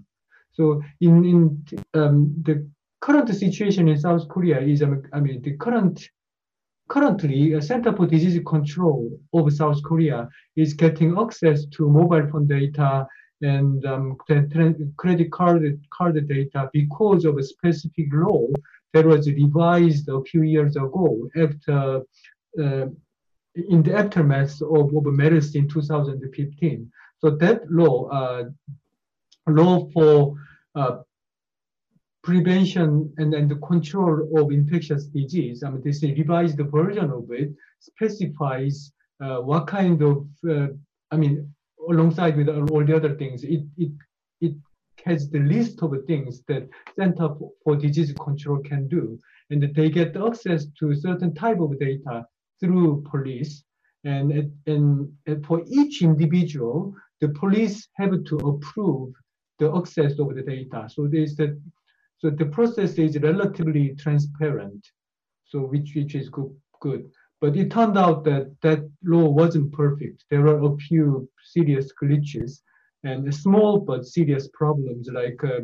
[0.51, 2.69] So in in um, the
[3.01, 6.09] current situation in South Korea is, um, I mean, the current
[6.89, 12.49] currently a Center for Disease Control of South Korea is getting access to mobile phone
[12.49, 13.07] data
[13.43, 14.17] and um,
[14.97, 18.47] credit card card data because of a specific law
[18.93, 22.03] that was revised a few years ago after
[22.61, 22.87] uh,
[23.55, 26.91] in the aftermath of, of MERS in 2015.
[27.19, 28.45] So that law, uh,
[29.47, 30.35] law for
[30.75, 30.99] uh,
[32.23, 37.51] prevention and, and the control of infectious disease, I mean, this revised version of it
[37.81, 38.93] specifies
[39.23, 40.69] uh, what kind of, uh,
[41.11, 41.53] I mean,
[41.89, 43.93] alongside with all the other things, it, it,
[44.41, 44.55] it
[45.05, 46.69] has the list of things that
[46.99, 47.29] Center
[47.65, 49.19] for Disease Control can do.
[49.51, 52.25] And they get access to certain type of data
[52.61, 53.65] through police.
[54.05, 59.13] And, and, and for each individual, the police have to approve
[59.59, 60.89] the access of the data.
[60.89, 61.61] So there's the
[62.21, 64.87] so the process is relatively transparent,
[65.47, 66.55] so which which is good.
[66.81, 67.11] good.
[67.41, 70.27] But it turned out that that law wasn't perfect.
[70.31, 72.61] There are a few serious glitches
[73.05, 75.61] and small but serious problems like uh,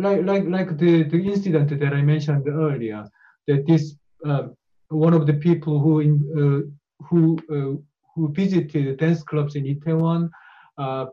[0.00, 3.04] like like like the the incident that I mentioned earlier.
[3.46, 3.96] That this
[4.26, 4.48] uh,
[4.88, 7.78] one of the people who in, uh, who uh,
[8.12, 10.30] who visited dance clubs in Itaewon
[10.78, 11.06] uh,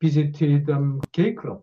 [0.00, 1.62] visited um, gay club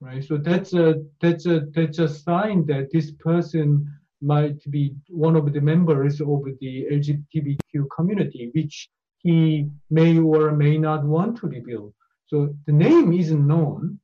[0.00, 0.24] right?
[0.24, 3.86] So that's a that's a that's a sign that this person
[4.22, 10.78] might be one of the members of the LGBTQ community, which he may or may
[10.78, 11.94] not want to reveal.
[12.26, 13.98] So the name isn't known,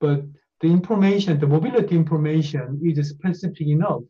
[0.00, 0.22] but
[0.60, 4.02] the information, the mobility information is specific enough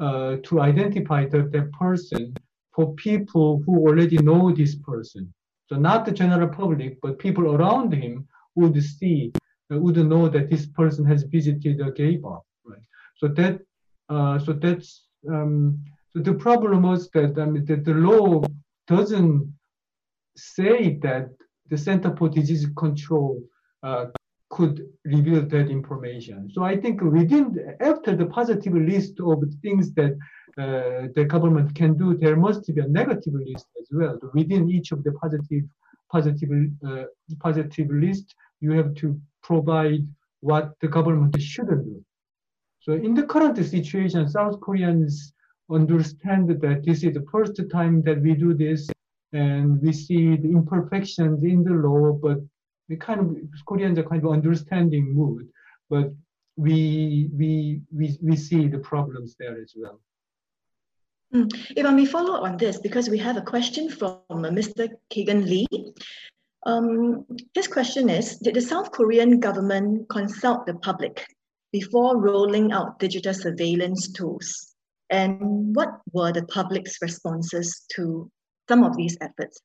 [0.00, 2.34] uh, to identify the, that person
[2.74, 5.32] for people who already know this person.
[5.66, 9.32] So not the general public, but people around him would see
[9.76, 12.82] would know that this person has visited a gay bar, right?
[13.16, 13.60] So that,
[14.08, 18.42] uh, so that's, um, so the problem was that, I mean, that the law
[18.86, 19.52] doesn't
[20.36, 21.30] say that
[21.68, 23.40] the Center for Disease Control
[23.82, 24.06] uh,
[24.50, 26.50] could reveal that information.
[26.52, 30.12] So I think within, after the positive list of things that
[30.58, 34.18] uh, the government can do, there must be a negative list as well.
[34.34, 35.64] Within each of the positive,
[36.10, 36.50] positive,
[36.86, 37.04] uh,
[37.40, 40.06] positive list, you have to provide
[40.40, 42.04] what the government shouldn't do.
[42.80, 45.32] So in the current situation, South Koreans
[45.70, 48.90] understand that this is the first time that we do this
[49.32, 52.38] and we see the imperfections in the law, but
[52.88, 53.36] we kind of,
[53.66, 55.48] Koreans are kind of understanding mood,
[55.88, 56.12] but
[56.56, 60.00] we, we, we, we see the problems there as well.
[61.32, 61.46] Hmm.
[61.74, 64.90] If I may follow on this, because we have a question from Mr.
[65.08, 65.66] Keegan Lee.
[66.64, 71.26] Um, his question is, did the South Korean government consult the public
[71.72, 74.74] before rolling out digital surveillance tools?
[75.10, 78.30] And what were the public's responses to
[78.68, 79.60] some of these efforts?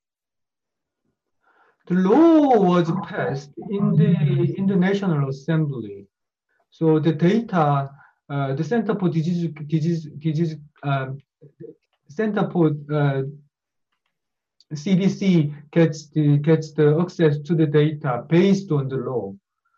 [1.87, 6.07] The law was passed in the, in the National Assembly.
[6.69, 7.89] So the data,
[8.29, 10.57] uh, the Center for Disease, Disease, Disease
[12.09, 13.21] Center for uh,
[14.73, 19.33] CDC gets the gets the access to the data based on the law.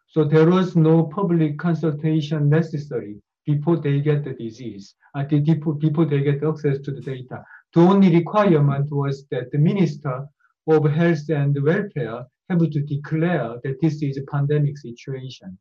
[0.07, 6.05] So there was no public consultation necessary before they get the disease, uh, before, before
[6.05, 7.43] they get access to the data.
[7.73, 10.27] The only requirement was that the Minister
[10.67, 15.57] of Health and Welfare have to declare that this is a pandemic situation.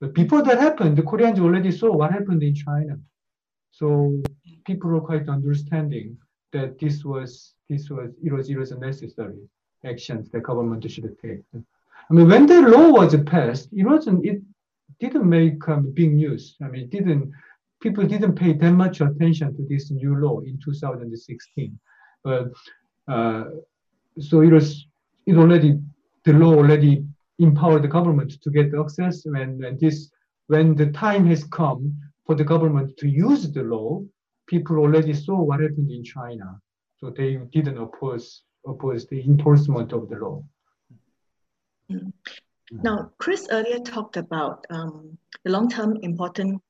[0.00, 2.96] But before that happened, the Koreans already saw what happened in China.
[3.70, 4.22] So
[4.64, 6.16] people are quite understanding
[6.52, 9.38] that this was this was it was it was a necessary
[9.84, 11.42] actions the government should take.
[11.54, 14.40] I mean, when the law was passed, it wasn't it
[15.00, 16.56] didn't make um, big news.
[16.62, 17.32] I mean, it didn't
[17.80, 21.78] people didn't pay that much attention to this new law in 2016.
[22.24, 22.52] But
[23.08, 23.44] uh,
[24.18, 24.86] so it was
[25.26, 25.78] it already
[26.24, 27.04] the law already
[27.38, 30.10] empowered the government to get access when, when this
[30.46, 34.02] when the time has come for the government to use the law,
[34.46, 36.60] people already saw what happened in China.
[36.98, 40.44] So they didn't oppose, oppose the enforcement of the law.
[41.90, 42.12] Mm.
[42.72, 46.60] Now, Chris earlier talked about um, the long-term important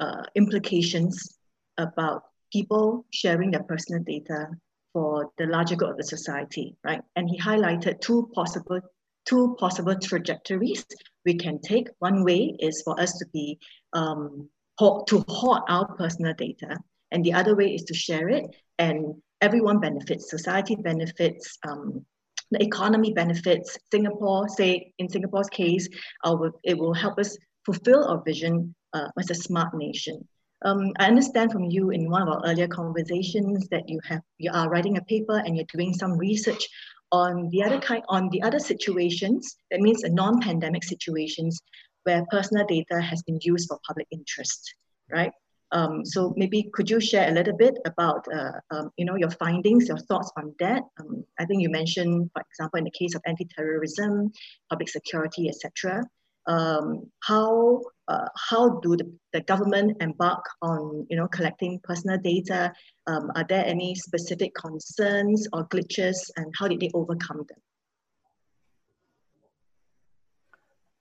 [0.00, 1.38] uh, implications
[1.76, 4.48] about people sharing their personal data
[4.92, 7.02] for the larger good of the society, right?
[7.14, 8.80] And he highlighted two possible
[9.26, 10.86] two possible trajectories
[11.26, 11.88] we can take.
[11.98, 13.58] One way is for us to be
[13.92, 14.48] um,
[14.78, 16.78] to hoard our personal data,
[17.10, 18.46] and the other way is to share it,
[18.78, 20.30] and everyone benefits.
[20.30, 21.58] Society benefits.
[21.66, 22.04] Um,
[22.50, 23.78] the economy benefits.
[23.90, 25.88] Singapore, say in Singapore's case,
[26.24, 30.26] our, it will help us fulfill our vision uh, as a smart nation.
[30.64, 34.50] Um, I understand from you in one of our earlier conversations that you have you
[34.52, 36.66] are writing a paper and you're doing some research
[37.12, 39.56] on the other kind on the other situations.
[39.70, 41.60] That means non-pandemic situations
[42.02, 44.74] where personal data has been used for public interest,
[45.10, 45.32] right?
[45.72, 49.30] Um, so maybe could you share a little bit about uh, um, you know your
[49.30, 50.82] findings, your thoughts on that?
[51.00, 54.32] Um, I think you mentioned, for example, in the case of anti-terrorism,
[54.70, 56.02] public security, etc
[56.48, 62.72] um, how uh, how do the, the government embark on you know collecting personal data?
[63.06, 67.58] Um, are there any specific concerns or glitches, and how did they overcome them?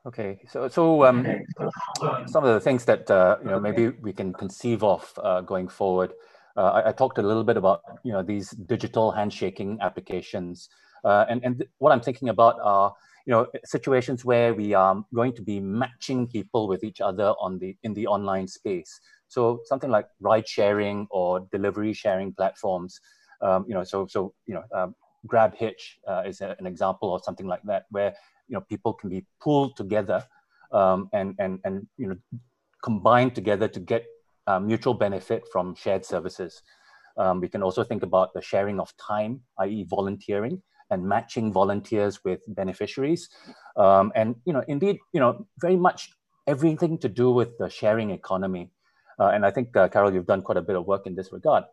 [0.07, 1.27] Okay, so so um,
[2.27, 5.67] some of the things that uh, you know maybe we can conceive of uh, going
[5.67, 6.13] forward.
[6.55, 10.69] Uh, I, I, talked a little bit about you know these digital handshaking applications,
[11.03, 12.93] uh, and and what I'm thinking about are
[13.25, 17.59] you know situations where we are going to be matching people with each other on
[17.59, 23.01] the in the online space so something like ride sharing or delivery sharing platforms
[23.41, 24.95] um, you know so so you know um,
[25.27, 28.15] grab hitch uh, is a, an example of something like that where
[28.47, 30.23] you know people can be pulled together
[30.71, 32.17] um, and and and you know
[32.83, 34.05] combined together to get
[34.47, 36.61] uh, mutual benefit from shared services
[37.17, 42.23] um, we can also think about the sharing of time i.e volunteering and matching volunteers
[42.23, 43.29] with beneficiaries.
[43.75, 46.09] Um, and, you know, indeed, you know, very much
[46.45, 48.71] everything to do with the sharing economy.
[49.19, 51.31] Uh, and I think, uh, Carol, you've done quite a bit of work in this
[51.31, 51.65] regard.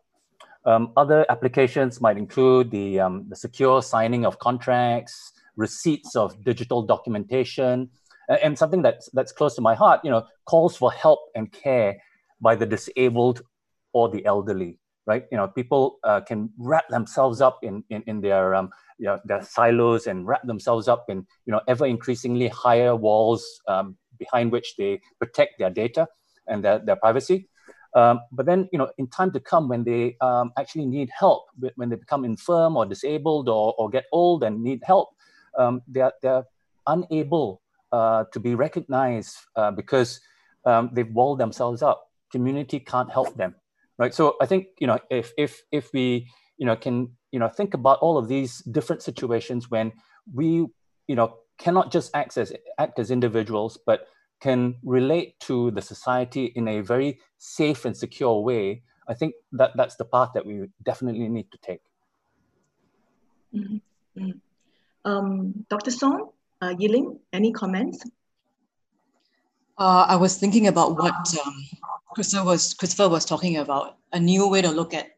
[0.65, 6.81] Um, other applications might include the, um, the secure signing of contracts, receipts of digital
[6.83, 7.89] documentation,
[8.27, 11.97] and, something that's, that's close to my heart, you know, calls for help and care
[12.41, 13.41] by the disabled
[13.93, 15.25] or the elderly, right?
[15.31, 19.19] You know, people uh, can wrap themselves up in, in, in their um, you know,
[19.25, 24.51] their silos and wrap themselves up in you know ever increasingly higher walls um, behind
[24.51, 26.07] which they protect their data
[26.47, 27.49] and their, their privacy.
[27.95, 31.45] Um, but then, you know, in time to come, when they um, actually need help,
[31.75, 35.09] when they become infirm or disabled or, or get old and need help,
[35.57, 36.45] um, they're, they're
[36.87, 40.19] unable uh, to be recognized uh, because
[40.65, 42.07] um, they've walled themselves up.
[42.31, 43.55] Community can't help them,
[43.97, 44.13] right?
[44.13, 46.27] So I think, you know, if, if, if we,
[46.57, 49.91] you know, can you know think about all of these different situations when
[50.33, 50.47] we
[51.09, 54.07] you know cannot just act as act as individuals but
[54.39, 59.71] can relate to the society in a very safe and secure way i think that
[59.75, 61.83] that's the path that we definitely need to take
[63.53, 64.31] mm-hmm.
[65.05, 66.29] Um, dr sonn
[66.61, 68.03] uh, yiling any comments?
[69.77, 71.13] Uh, I was thinking about what
[71.45, 71.65] um,
[72.13, 75.15] Christopher was Christopher was talking about a new way to look at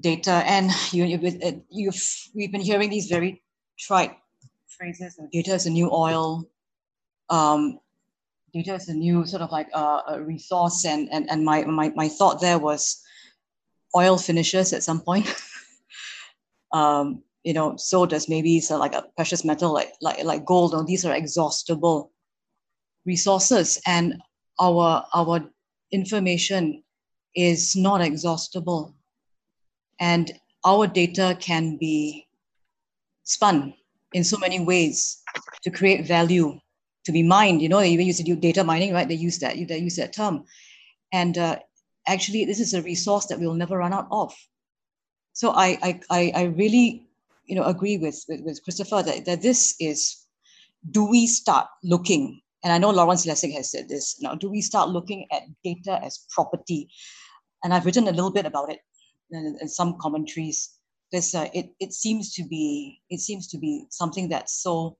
[0.00, 0.42] data.
[0.46, 2.02] And you, you've
[2.34, 3.42] we've been hearing these very
[3.78, 4.16] trite
[4.66, 6.48] phrases data is a new oil.
[7.30, 7.80] Um,
[8.52, 10.84] data is a new sort of like uh, a resource.
[10.84, 13.02] And and, and my, my my thought there was
[13.96, 15.26] oil finishes at some point.
[16.70, 20.74] Um, you know so does maybe so like a precious metal like like like gold
[20.74, 22.10] or these are exhaustible
[23.06, 24.14] resources and
[24.60, 25.40] our our
[25.92, 26.82] information
[27.34, 28.94] is not exhaustible
[30.00, 30.32] and
[30.64, 32.26] our data can be
[33.24, 33.74] spun
[34.12, 35.22] in so many ways
[35.62, 36.58] to create value,
[37.04, 37.62] to be mined.
[37.62, 39.08] You know, they even use data mining, right?
[39.08, 40.44] They use that, they use that term.
[41.12, 41.58] And uh,
[42.06, 44.34] actually, this is a resource that we'll never run out of.
[45.32, 47.07] So I, I, I really,
[47.48, 50.24] you know, agree with, with, with Christopher that, that this is,
[50.90, 54.20] do we start looking and I know Lawrence Lessig has said this.
[54.20, 56.88] Now, do we start looking at data as property?
[57.62, 58.80] And I've written a little bit about it
[59.30, 60.78] in, and some commentaries
[61.10, 64.96] this uh, it, it seems to be it seems to be something that's so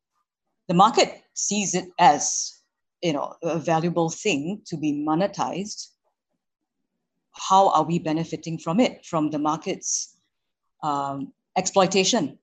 [0.66, 2.60] the market sees it as
[3.02, 5.88] you know a valuable thing to be monetized
[7.32, 10.16] how are we benefiting from it from the market's
[10.82, 12.38] um, exploitation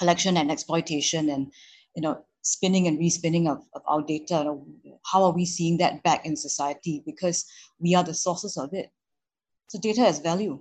[0.00, 1.52] collection and exploitation and
[1.94, 4.56] you know spinning and respinning of, of our data.
[5.04, 7.02] How are we seeing that back in society?
[7.04, 7.44] Because
[7.78, 8.90] we are the sources of it.
[9.68, 10.60] So data has value.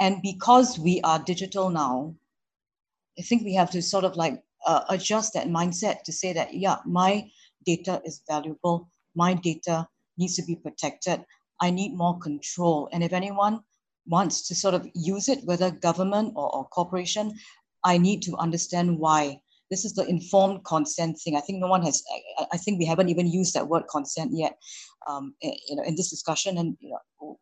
[0.00, 2.14] And because we are digital now,
[3.18, 6.54] I think we have to sort of like uh, adjust that mindset to say that,
[6.54, 7.30] yeah, my
[7.66, 8.88] data is valuable.
[9.14, 9.86] My data
[10.16, 11.22] needs to be protected.
[11.60, 12.88] I need more control.
[12.92, 13.60] And if anyone
[14.06, 17.32] wants to sort of use it, whether government or, or corporation,
[17.84, 19.40] I need to understand why.
[19.70, 21.36] This is the informed consent thing.
[21.36, 22.02] I think no one has.
[22.38, 24.58] I, I think we haven't even used that word consent yet,
[25.08, 26.58] um, you know, in this discussion.
[26.58, 26.90] And you
[27.20, 27.38] know,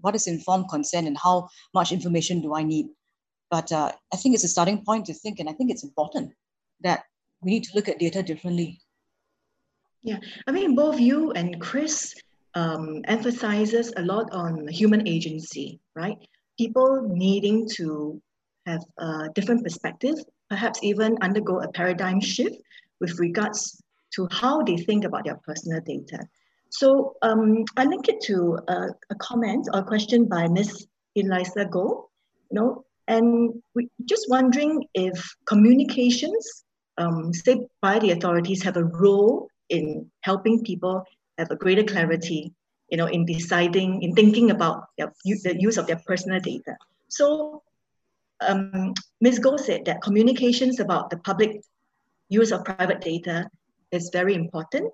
[0.00, 2.86] what is informed consent and how much information do I need?
[3.50, 6.32] But uh, I think it's a starting point to think, and I think it's important
[6.80, 7.04] that
[7.42, 8.80] we need to look at data differently.
[10.02, 12.14] Yeah, I mean, both you and Chris
[12.56, 16.16] um, emphasizes a lot on human agency, right?
[16.58, 18.20] People needing to
[18.64, 20.14] have a different perspective,
[20.48, 22.56] perhaps even undergo a paradigm shift
[22.98, 23.80] with regards
[24.14, 26.18] to how they think about their personal data.
[26.70, 30.86] So um, I link it to a, a, comment or a question by Ms.
[31.14, 32.08] Eliza Go,
[32.50, 36.64] you know, and we just wondering if communications,
[36.96, 41.04] um, say by the authorities, have a role in helping people
[41.38, 42.52] have a greater clarity,
[42.90, 46.76] you know, in deciding, in thinking about their, the use of their personal data.
[47.08, 47.62] So
[48.40, 49.38] um, Ms.
[49.38, 51.60] Go said that communications about the public
[52.28, 53.48] use of private data
[53.92, 54.92] is very important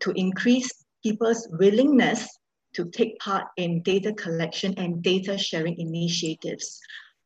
[0.00, 0.70] to increase
[1.02, 2.28] people's willingness
[2.74, 6.80] to take part in data collection and data sharing initiatives.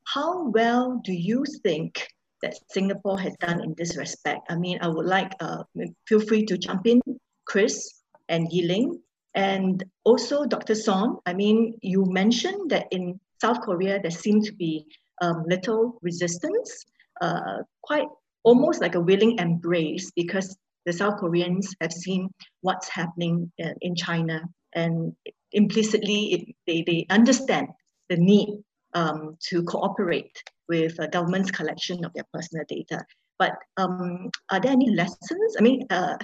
[0.04, 2.06] How well do you think
[2.42, 4.46] that Singapore has done in this respect?
[4.50, 5.64] I mean, I would like, uh,
[6.06, 7.00] feel free to jump in,
[7.44, 8.01] Chris
[8.32, 8.98] and Yiling,
[9.34, 10.74] and also Dr.
[10.74, 11.20] Sonn.
[11.26, 14.86] I mean, you mentioned that in South Korea, there seemed to be
[15.20, 16.84] um, little resistance,
[17.20, 18.08] uh, quite
[18.42, 22.28] almost like a willing embrace because the South Koreans have seen
[22.62, 24.42] what's happening uh, in China
[24.74, 25.14] and
[25.52, 27.68] implicitly it, they, they understand
[28.08, 28.48] the need
[28.94, 33.04] um, to cooperate with uh, government's collection of their personal data.
[33.38, 36.16] But um, are there any lessons, I mean, uh,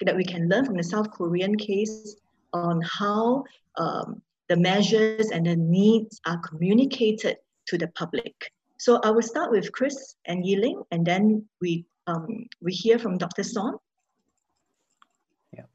[0.00, 2.16] that we can learn from the South Korean case
[2.52, 3.44] on how
[3.76, 7.36] um, the measures and the needs are communicated
[7.66, 8.34] to the public?
[8.78, 13.16] So I will start with Chris and Yiling, and then we um, we hear from
[13.16, 13.42] Dr.
[13.42, 13.78] Sonn
[15.54, 15.66] Yeah.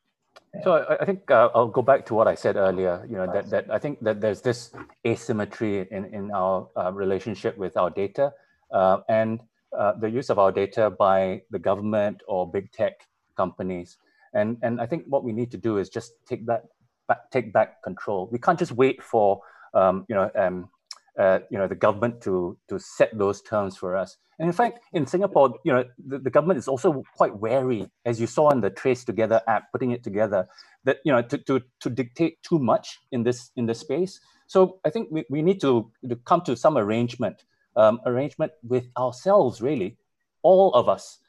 [0.63, 3.07] so I, I think uh, I'll go back to what I said earlier.
[3.09, 4.71] You know that that I think that there's this
[5.05, 8.33] asymmetry in in our uh, relationship with our data
[8.71, 9.39] uh, and
[9.71, 13.97] uh, the use of our data by the government or big tech companies.
[14.37, 16.63] And and I think what we need to do is just take that
[17.07, 18.29] back, take back control.
[18.31, 19.41] We can't just wait for
[19.73, 20.69] um, you know um,
[21.17, 24.17] uh, you know the government to to set those terms for us.
[24.39, 28.21] And in fact, in Singapore, you know the, the government is also quite wary, as
[28.21, 30.47] you saw in the Trace Together app, putting it together,
[30.83, 34.21] that you know to, to, to dictate too much in this in this space.
[34.47, 37.43] So I think we, we need to, to come to some arrangement,
[37.75, 39.97] um, arrangement with ourselves, really,
[40.41, 41.19] all of us,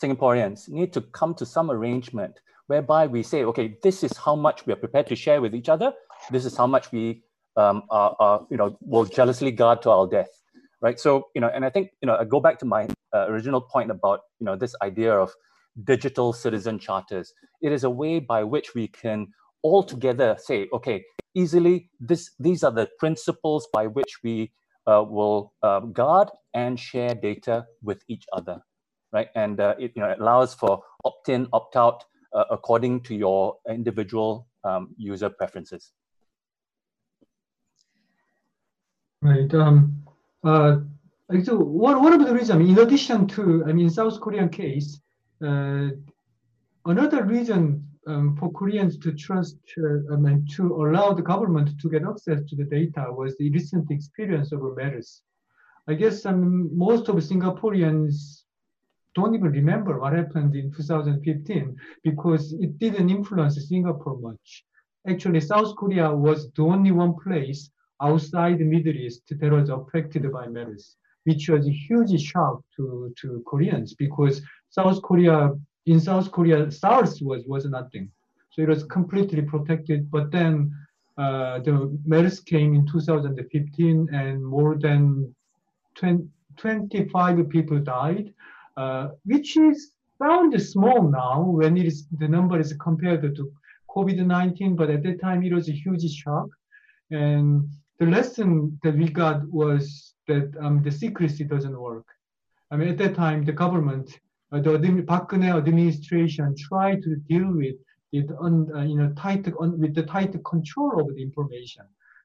[0.00, 4.66] Singaporeans, need to come to some arrangement whereby we say, okay, this is how much
[4.66, 5.92] we are prepared to share with each other.
[6.30, 7.22] This is how much we
[7.56, 10.28] um, are, are, you know, will jealously guard to our death,
[10.80, 11.00] right?
[11.00, 13.60] So, you know, and I think, you know, I go back to my uh, original
[13.60, 15.32] point about, you know, this idea of
[15.84, 17.32] digital citizen charters.
[17.62, 19.28] It is a way by which we can
[19.62, 24.52] all together say, okay, easily, this, these are the principles by which we
[24.86, 28.60] uh, will uh, guard and share data with each other,
[29.12, 29.28] right?
[29.34, 34.94] And uh, it, you know, allows for opt-in, opt-out uh, according to your individual um,
[34.96, 35.92] user preferences.
[39.22, 39.52] Right.
[39.54, 40.04] Um,
[40.44, 40.76] uh,
[41.42, 45.00] so one, one of the reasons, in addition to, I mean, South Korean case,
[45.44, 45.88] uh,
[46.86, 51.90] another reason um, for Koreans to trust, uh, I mean, to allow the government to
[51.90, 55.22] get access to the data was the recent experience of MERS.
[55.88, 58.44] I guess um, most of Singaporeans
[59.14, 64.64] don't even remember what happened in 2015 because it didn't influence Singapore much.
[65.08, 70.30] Actually, South Korea was the only one place outside the Middle East that was affected
[70.32, 75.52] by MERS, which was a huge shock to, to Koreans because South Korea,
[75.86, 78.10] in South Korea, SARS was, was nothing.
[78.50, 80.10] So it was completely protected.
[80.10, 80.74] But then
[81.16, 85.34] uh, the MERS came in 2015 and more than
[85.96, 88.32] 20, 25 people died,
[88.82, 93.52] uh, which is sound small now when it is the number is compared to
[93.94, 96.48] COVID-19, but at that time it was a huge shock.
[97.10, 97.68] And
[97.98, 102.06] the lesson that we got was that um, the secrecy doesn't work.
[102.70, 104.06] I mean, at that time, the government
[104.52, 107.76] uh, the Park Geun-hye administration tried to deal with
[108.12, 111.84] it on, uh, you know, tight on, with the tight control of the information.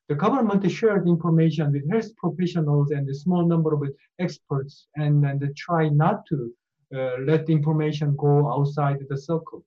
[0.10, 3.84] The government shared information with health professionals and a small number of
[4.20, 6.54] experts, and, and try not to
[6.94, 9.64] uh, let the information go outside the circle.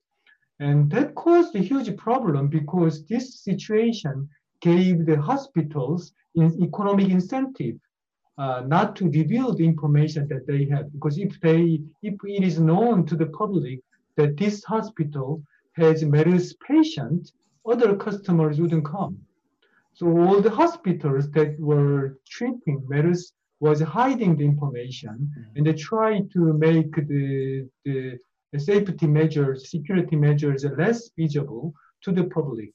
[0.59, 4.29] And that caused a huge problem because this situation
[4.61, 7.77] gave the hospitals an economic incentive
[8.37, 10.91] uh, not to reveal the information that they have.
[10.91, 13.79] Because if they, if it is known to the public
[14.15, 15.41] that this hospital
[15.73, 17.33] has MERS patients,
[17.67, 19.17] other customers wouldn't come.
[19.97, 22.01] So all the hospitals that were
[22.35, 23.21] treating MERS
[23.59, 25.55] was hiding the information mm-hmm.
[25.55, 28.19] and they tried to make the, the
[28.53, 31.73] the safety measures, security measures less visible
[32.03, 32.71] to the public.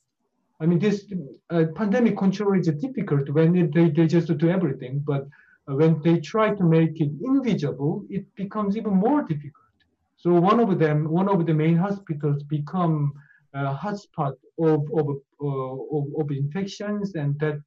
[0.61, 1.07] I mean, this
[1.51, 5.27] uh, pandemic control is difficult when they, they just do everything, but
[5.69, 9.77] uh, when they try to make it invisible, it becomes even more difficult.
[10.17, 13.13] So one of them, one of the main hospitals become
[13.55, 15.07] a hotspot of, of,
[15.43, 17.61] uh, of, of, infections and that,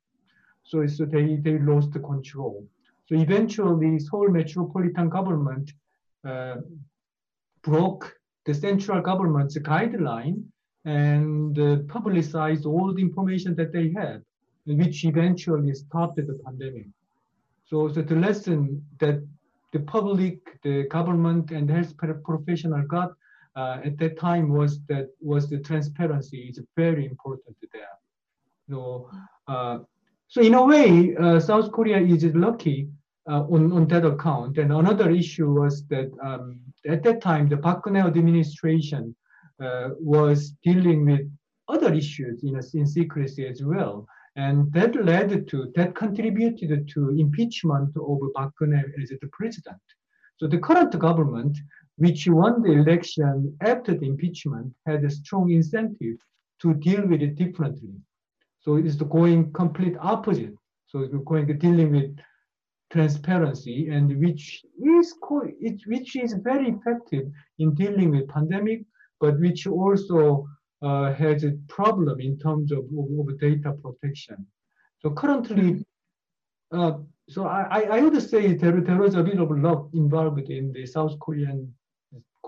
[0.63, 2.65] so, so they, they lost the control.
[3.07, 5.71] So eventually Seoul metropolitan government
[6.27, 6.55] uh,
[7.61, 8.15] broke
[8.45, 10.43] the central government's guideline
[10.85, 14.23] and uh, publicized all the information that they had,
[14.65, 16.87] which eventually stopped the pandemic.
[17.65, 19.21] So, so the lesson that
[19.73, 21.93] the public, the government, and health
[22.23, 23.11] professional got
[23.55, 27.95] uh, at that time was that was the transparency is very important there.
[28.69, 29.09] So,
[29.47, 29.79] uh,
[30.27, 32.89] so in a way, uh, South Korea is lucky
[33.29, 34.57] uh, on, on that account.
[34.57, 39.15] And another issue was that um, at that time, the Park Geun-hye administration
[39.61, 41.31] uh, was dealing with
[41.67, 44.07] other issues in, in secrecy as well.
[44.35, 49.81] And that led to, that contributed to impeachment of Park Geun-hye as the president.
[50.37, 51.57] So the current government,
[51.97, 56.17] which won the election after the impeachment, had a strong incentive
[56.61, 57.93] to deal with it differently.
[58.61, 60.55] So it is going complete opposite.
[60.87, 62.17] So it's going to dealing with
[62.91, 65.13] transparency and which is
[65.59, 67.25] it, which is very effective
[67.59, 68.85] in dealing with pandemic,
[69.19, 70.47] but which also
[70.81, 74.45] uh, has a problem in terms of, of, of data protection.
[74.99, 75.85] So currently,
[76.71, 76.93] uh,
[77.29, 80.85] so I, I would say there, there was a bit of luck involved in the
[80.85, 81.73] South Korean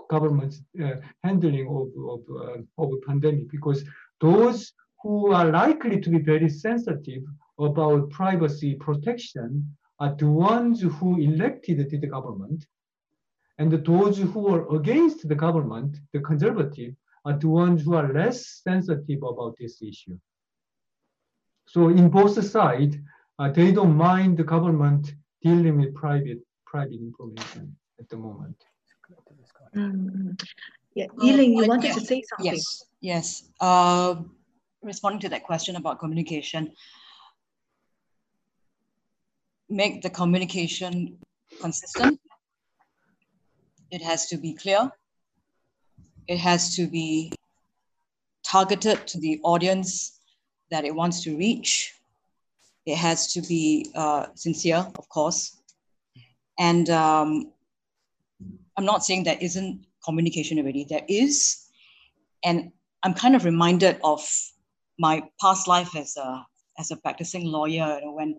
[0.08, 3.84] government's uh, handling of, of, uh, of pandemic because
[4.20, 7.22] those who are likely to be very sensitive
[7.58, 12.66] about privacy protection are the ones who elected the government,
[13.58, 16.94] and those who are against the government, the conservative,
[17.24, 20.16] are the ones who are less sensitive about this issue.
[21.66, 22.96] So in both sides,
[23.38, 28.56] uh, they don't mind the government dealing with private private information at the moment.
[29.76, 30.30] Mm-hmm.
[30.94, 32.52] Yeah, Yiling, you wanted yes, to say something.
[32.52, 33.42] Yes, yes.
[33.60, 34.16] Uh,
[34.82, 36.72] responding to that question about communication,
[39.68, 41.18] make the communication
[41.60, 42.20] consistent.
[43.90, 44.90] It has to be clear.
[46.26, 47.32] It has to be
[48.44, 50.20] targeted to the audience
[50.70, 51.94] that it wants to reach.
[52.86, 55.56] It has to be uh, sincere, of course.
[56.58, 57.52] And um,
[58.78, 60.86] I'm not saying there isn't communication already.
[60.88, 61.66] There is.
[62.44, 62.70] And
[63.02, 64.24] I'm kind of reminded of
[65.00, 66.46] my past life as a,
[66.78, 67.98] as a practicing lawyer.
[67.98, 68.38] You know, when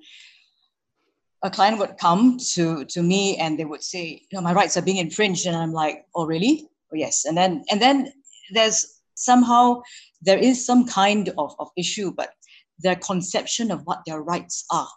[1.43, 4.77] a client would come to to me and they would say, you know, my rights
[4.77, 6.69] are being infringed, and I'm like, oh really?
[6.93, 7.25] Oh yes.
[7.25, 8.13] And then and then
[8.53, 9.81] there's somehow
[10.21, 12.29] there is some kind of, of issue, but
[12.79, 14.87] their conception of what their rights are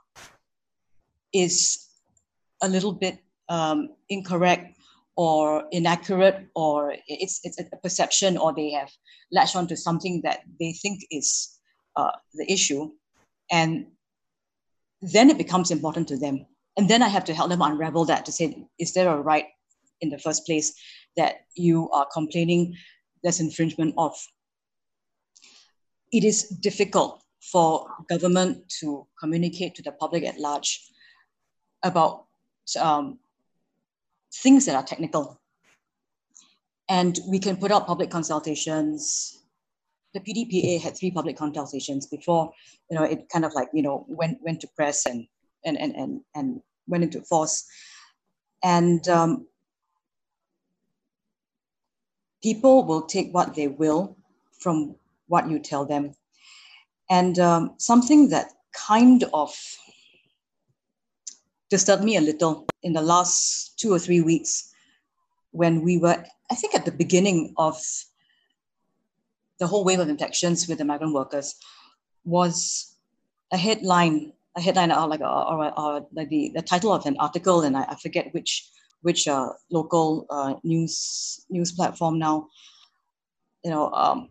[1.33, 1.89] is
[2.63, 3.19] a little bit
[3.49, 4.77] um, incorrect
[5.17, 8.91] or inaccurate or it's, it's a perception or they have
[9.31, 11.59] latched onto something that they think is
[11.97, 12.91] uh, the issue
[13.51, 13.87] and
[15.03, 16.47] then it becomes important to them.
[16.77, 19.47] And then I have to help them unravel that to say, is there a right
[20.01, 20.73] in the first place
[21.17, 22.75] that you are complaining
[23.23, 24.15] there's infringement of?
[26.13, 30.81] It is difficult for government to communicate to the public at large
[31.83, 32.27] about
[32.81, 33.19] um,
[34.35, 35.41] things that are technical.
[36.89, 39.43] And we can put out public consultations,
[40.15, 42.53] the PDPA had three public consultations before,
[42.91, 45.27] you know, it kind of like, you know, went, went to press and,
[45.65, 47.65] and, and, and, and went into force.
[48.63, 49.47] And um,
[52.43, 54.17] people will take what they will
[54.61, 54.97] from
[55.29, 56.15] what you tell them.
[57.11, 59.55] And um, something that kind of
[61.73, 64.75] disturbed me a little in the last two or three weeks
[65.53, 67.81] when we were, I think, at the beginning of
[69.59, 71.55] the whole wave of infections with the migrant workers,
[72.25, 72.95] was
[73.53, 77.63] a headline, a headline or like, or, or, like the, the title of an article,
[77.63, 78.69] and I, I forget which
[79.01, 82.49] which uh, local uh, news news platform now.
[83.65, 84.29] You know, um,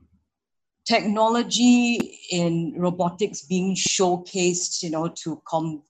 [0.85, 5.83] technology in robotics being showcased, you know, to com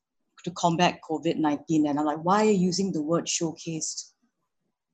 [0.43, 4.11] to combat COVID nineteen, and I'm like, why are you using the word showcased?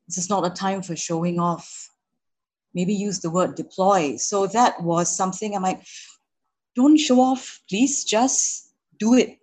[0.08, 1.90] This is not a time for showing off.
[2.74, 4.18] Maybe use the word deploy.
[4.18, 5.82] So that was something I'm like,
[6.76, 8.04] don't show off, please.
[8.04, 9.38] Just do it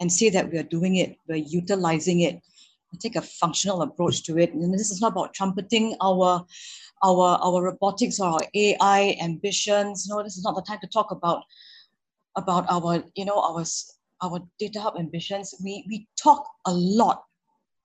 [0.00, 1.16] and say that we are doing it.
[1.28, 2.40] We're utilizing it
[2.92, 4.54] I take a functional approach to it.
[4.54, 6.44] And this is not about trumpeting our
[7.04, 10.08] our our robotics or our AI ambitions.
[10.08, 11.44] No, this is not the time to talk about
[12.36, 13.64] about our you know our
[14.22, 15.54] our data hub ambitions.
[15.62, 17.24] We we talk a lot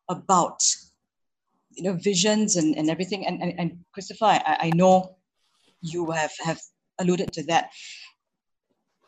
[0.09, 0.61] about
[1.71, 3.25] you know visions and, and everything.
[3.25, 5.17] And and, and Christopher, I, I know
[5.81, 6.59] you have have
[6.99, 7.71] alluded to that.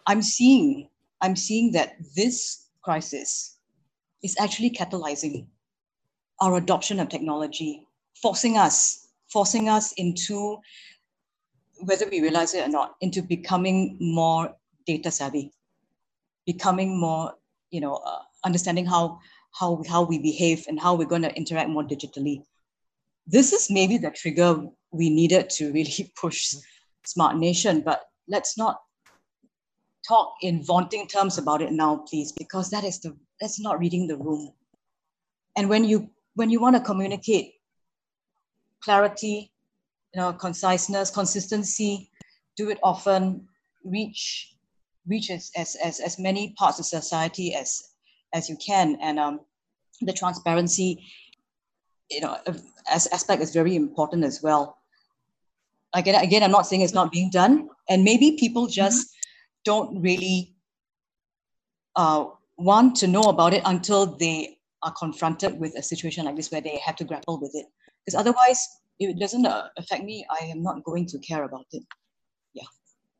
[0.07, 0.89] I'm seeing
[1.21, 3.57] I'm seeing that this crisis
[4.23, 5.47] is actually catalyzing
[6.41, 7.87] our adoption of technology,
[8.21, 10.57] forcing us, forcing us into,
[11.79, 14.53] whether we realize it or not, into becoming more
[14.85, 15.51] data savvy,
[16.45, 17.33] becoming more,
[17.71, 19.19] you know, uh, understanding how
[19.51, 22.43] how how we behave and how we're going to interact more digitally.
[23.27, 26.55] This is maybe the trigger we needed to really push
[27.05, 28.81] Smart Nation, but let's not
[30.07, 34.07] talk in vaunting terms about it now, please, because that is the that's not reading
[34.07, 34.51] the room.
[35.57, 37.53] And when you when you want to communicate
[38.83, 39.51] clarity,
[40.13, 42.11] you know, conciseness, consistency,
[42.55, 43.47] do it often,
[43.83, 44.54] reach
[45.07, 47.83] reach as, as, as, as many parts of society as
[48.33, 48.97] as you can.
[49.01, 49.39] And um,
[50.01, 51.03] the transparency,
[52.11, 52.37] you know,
[52.91, 54.77] as aspect is very important as well.
[55.93, 59.61] Again, again, I'm not saying it's not being done, and maybe people just mm-hmm.
[59.63, 60.55] don't really
[61.95, 62.25] uh,
[62.57, 66.61] want to know about it until they are confronted with a situation like this where
[66.61, 67.65] they have to grapple with it.
[68.05, 68.59] Because otherwise,
[68.99, 71.83] if it doesn't uh, affect me, I am not going to care about it.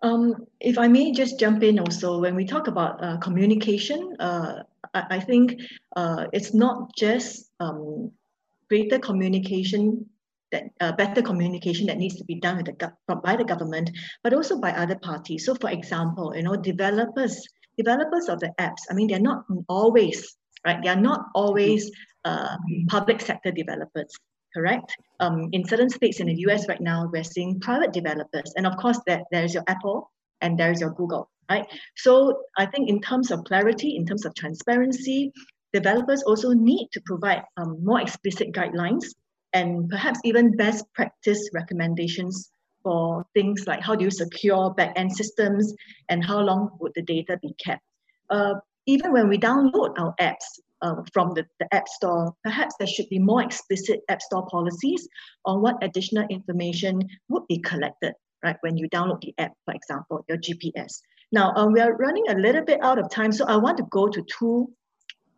[0.01, 4.63] Um, if I may just jump in also, when we talk about uh, communication, uh,
[4.93, 5.59] I, I, think
[5.95, 8.11] uh, it's not just um,
[8.69, 10.05] greater communication
[10.51, 13.89] that uh, better communication that needs to be done the by the government,
[14.23, 15.45] but also by other parties.
[15.45, 17.41] So, for example, you know, developers
[17.77, 18.83] developers of the apps.
[18.89, 20.81] I mean, they're not always right?
[20.81, 21.91] They are not always
[22.25, 24.11] uh, public sector developers,
[24.55, 24.95] correct?
[25.19, 28.53] Um, in certain states in the US right now, we're seeing private developers.
[28.55, 31.65] And of course, there, there's your Apple and there's your Google, right?
[31.97, 35.31] So I think in terms of clarity, in terms of transparency,
[35.73, 39.05] developers also need to provide um, more explicit guidelines
[39.53, 42.49] and perhaps even best practice recommendations
[42.83, 45.73] for things like how do you secure back-end systems
[46.09, 47.81] and how long would the data be kept.
[48.29, 48.53] Uh,
[48.85, 53.09] even when we download our apps uh, from the, the App Store, perhaps there should
[53.09, 55.07] be more explicit App Store policies
[55.45, 58.13] on what additional information would be collected,
[58.43, 60.99] right, when you download the app, for example, your GPS.
[61.31, 63.83] Now, um, we are running a little bit out of time, so I want to
[63.89, 64.71] go to two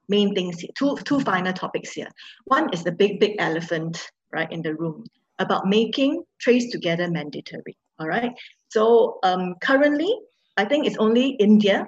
[0.09, 2.09] main things here, two, two final topics here.
[2.45, 5.05] One is the big, big elephant, right, in the room
[5.39, 8.31] about making trace together mandatory, all right?
[8.69, 10.13] So um, currently,
[10.57, 11.85] I think it's only India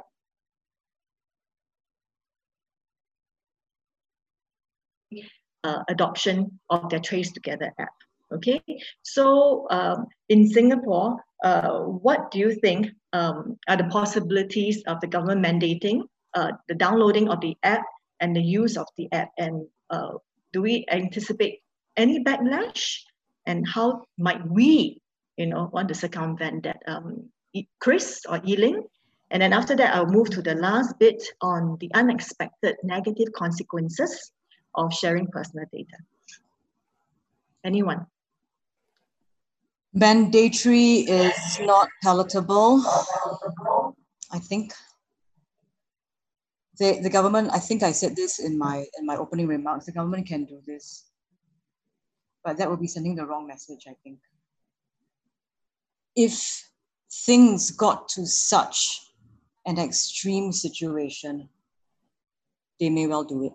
[5.64, 7.94] uh, adoption of their Trace Together app.
[8.32, 8.62] Okay,
[9.02, 15.08] so um, in Singapore, uh, what do you think um, are the possibilities of the
[15.08, 16.04] government mandating
[16.36, 17.84] uh, the downloading of the app
[18.20, 19.32] and the use of the app?
[19.40, 20.14] And uh,
[20.54, 21.62] do we anticipate
[21.98, 23.00] any backlash?
[23.48, 25.02] And how might we,
[25.38, 26.84] you know, want to circumvent that?
[26.86, 27.30] Um,
[27.80, 28.84] Chris or Yiling?
[29.32, 34.32] And then after that, I'll move to the last bit on the unexpected negative consequences
[34.76, 35.98] of sharing personal data?
[37.64, 38.06] Anyone?
[39.94, 42.84] Mandatory is not palatable.
[44.32, 44.74] I think
[46.78, 49.92] the, the government, I think I said this in my in my opening remarks, the
[49.92, 51.06] government can do this.
[52.44, 54.20] But that would be sending the wrong message, I think.
[56.16, 56.70] If
[57.26, 59.02] things got to such
[59.66, 61.50] an extreme situation,
[62.80, 63.54] they may well do it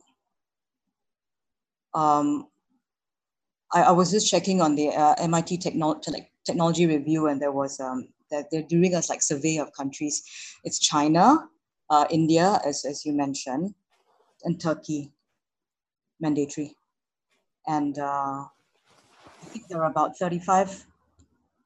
[1.95, 2.49] um,
[3.73, 6.03] I, I, was just checking on the uh, MIT technolo-
[6.45, 10.23] technology review, and there was um, that they're doing a like survey of countries.
[10.65, 11.49] It's China,
[11.91, 13.75] uh, India, as as you mentioned,
[14.45, 15.13] and Turkey,
[16.21, 16.77] mandatory,
[17.67, 18.45] and uh,
[19.45, 20.87] I think there are about 35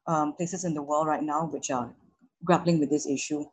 [0.07, 1.93] um, places in the world right now which are
[2.43, 3.45] grappling with this issue.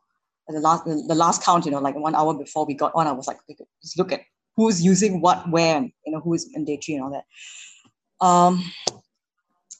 [0.49, 3.11] The last, the last count, you know, like one hour before we got on, I
[3.11, 3.39] was like,
[3.81, 4.21] just look at
[4.57, 8.25] who's using what, when, you know, who is mandatory and all that.
[8.25, 8.63] Um,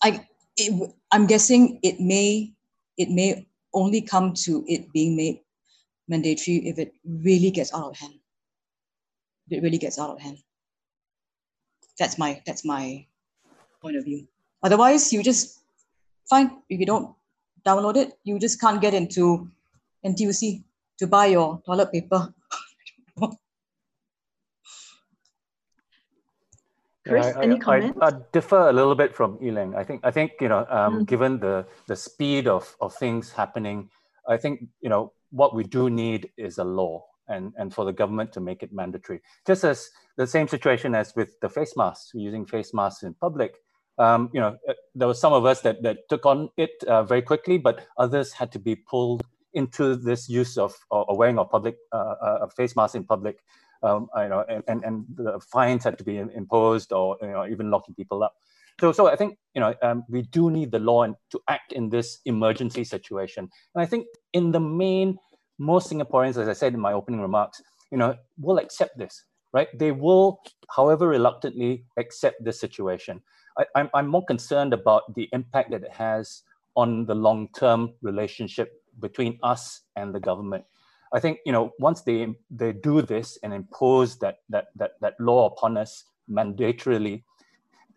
[0.04, 0.26] I,
[0.56, 2.54] it, I'm guessing it may,
[2.98, 5.42] it may only come to it being made
[6.08, 8.14] mandatory if it really gets out of hand.
[9.50, 10.38] If it really gets out of hand.
[11.98, 13.08] That's my, that's my
[13.82, 14.28] point of view.
[14.62, 15.60] Otherwise, you just
[16.30, 16.62] fine.
[16.70, 17.16] If you don't
[17.66, 19.50] download it, you just can't get into
[20.06, 20.64] NTUC
[21.00, 22.32] to buy your toilet paper.
[27.08, 27.98] Chris, I, any comments?
[28.02, 29.76] I, I, differ a little bit from Yiling.
[29.76, 31.06] I think I think you know, um, Mm.
[31.08, 33.90] given the the speed of of things happening,
[34.28, 37.94] I think you know what we do need is a law, and and for the
[37.94, 39.22] government to make it mandatory.
[39.46, 43.56] Just as the same situation as with the face masks, using face masks in public.
[44.00, 47.04] Um, you know, uh, there were some of us that that took on it uh,
[47.04, 51.40] very quickly, but others had to be pulled into this use of or, or wearing
[51.40, 53.40] of public uh, uh, face masks in public
[53.84, 57.70] um, you know, and, and, the fines had to be imposed or, you know, even
[57.70, 58.34] locking people up.
[58.80, 61.90] So, so I think, you know, um, we do need the law to act in
[61.90, 63.50] this emergency situation.
[63.74, 65.18] And I think in the main,
[65.58, 67.62] most Singaporeans, as I said in my opening remarks,
[67.92, 69.24] you know, will accept this,
[69.54, 69.68] right?
[69.78, 73.22] They will, however reluctantly, accept this situation.
[73.58, 76.44] I, I'm, I'm more concerned about the impact that it has
[76.76, 80.64] on the long-term relationship between us and the government.
[81.14, 85.14] I think you know once they they do this and impose that that that that
[85.20, 87.24] law upon us mandatorily,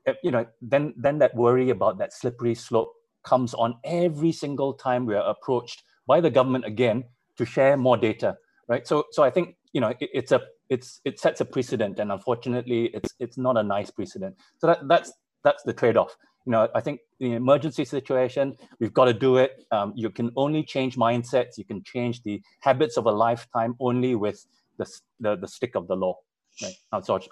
[0.07, 2.93] eh, you know then then that worry about that slippery slope
[3.25, 7.05] comes on every single time we are approached by the government again
[7.37, 8.37] to share more data,
[8.69, 8.87] right?
[8.87, 12.13] So so I think you know it, it's a it's it sets a precedent, and
[12.13, 14.37] unfortunately it's it's not a nice precedent.
[14.59, 16.17] So that that's that's the trade-off
[16.47, 19.65] you know, I think the emergency situation, we've got to do it.
[19.71, 21.59] Um, you can only change mindsets.
[21.59, 24.45] You can change the habits of a lifetime only with
[24.79, 24.87] the,
[25.21, 26.17] the, the stick of the law,
[26.63, 26.75] right?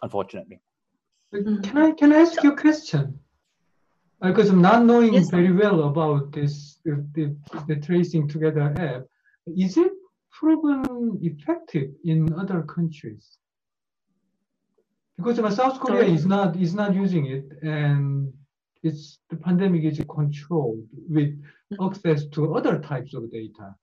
[0.03, 0.61] Unfortunately.
[1.33, 3.19] Can I, can I ask you a question?
[4.21, 5.31] Because I'm not knowing Yes.
[5.31, 7.37] very well about this, the, the,
[7.67, 9.03] the tracing together app.
[9.47, 9.93] Is it
[10.33, 13.39] proven effective in other countries?
[15.17, 16.13] Because South Korea Sorry?
[16.15, 18.33] is not is not using it, and
[18.89, 20.87] it's the pandemic is controlled
[21.17, 21.85] with mm-hmm.
[21.87, 23.75] access to other types of data.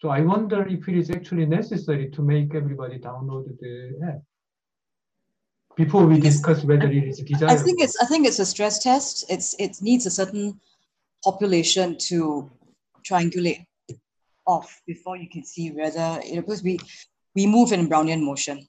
[0.00, 3.74] So I wonder if it is actually necessary to make everybody download the
[4.10, 4.22] app
[5.76, 9.24] before we discuss whether it is I think it's I think it's a stress test.
[9.28, 10.60] It's it needs a certain
[11.22, 12.50] population to
[13.08, 13.66] triangulate
[14.46, 16.78] off before you can see whether you know because we
[17.34, 18.66] we move in Brownian motion.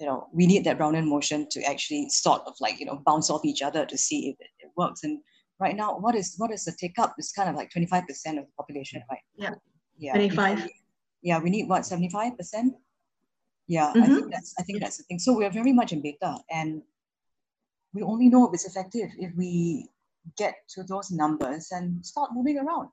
[0.00, 3.28] You know, we need that Brownian motion to actually sort of like you know bounce
[3.28, 5.04] off each other to see if it, it works.
[5.04, 5.20] And
[5.58, 7.14] right now, what is what is the take up?
[7.18, 9.20] It's kind of like twenty five percent of the population, right?
[9.36, 9.50] Yeah.
[9.98, 10.12] Yeah.
[10.14, 10.68] 25.
[11.22, 12.74] Yeah, we need what seventy five percent.
[13.66, 14.14] Yeah, I Mhm.
[14.14, 15.18] think that's I think that's the thing.
[15.18, 16.82] So we are very much in beta, and
[17.92, 19.90] we only know if it's effective if we
[20.38, 22.88] get to those numbers and start moving around.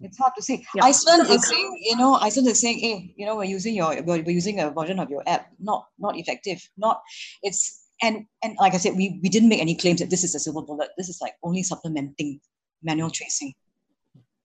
[0.00, 0.64] It's hard to say.
[0.74, 0.84] Yeah.
[0.84, 4.22] Iceland is saying, you know, Iceland is saying, hey, you know, we're using your we're,
[4.22, 7.02] we're using a version of your app, not not effective, not
[7.42, 10.34] it's and and like I said, we we didn't make any claims that this is
[10.34, 10.90] a silver bullet.
[10.98, 12.40] This is like only supplementing
[12.82, 13.54] manual tracing.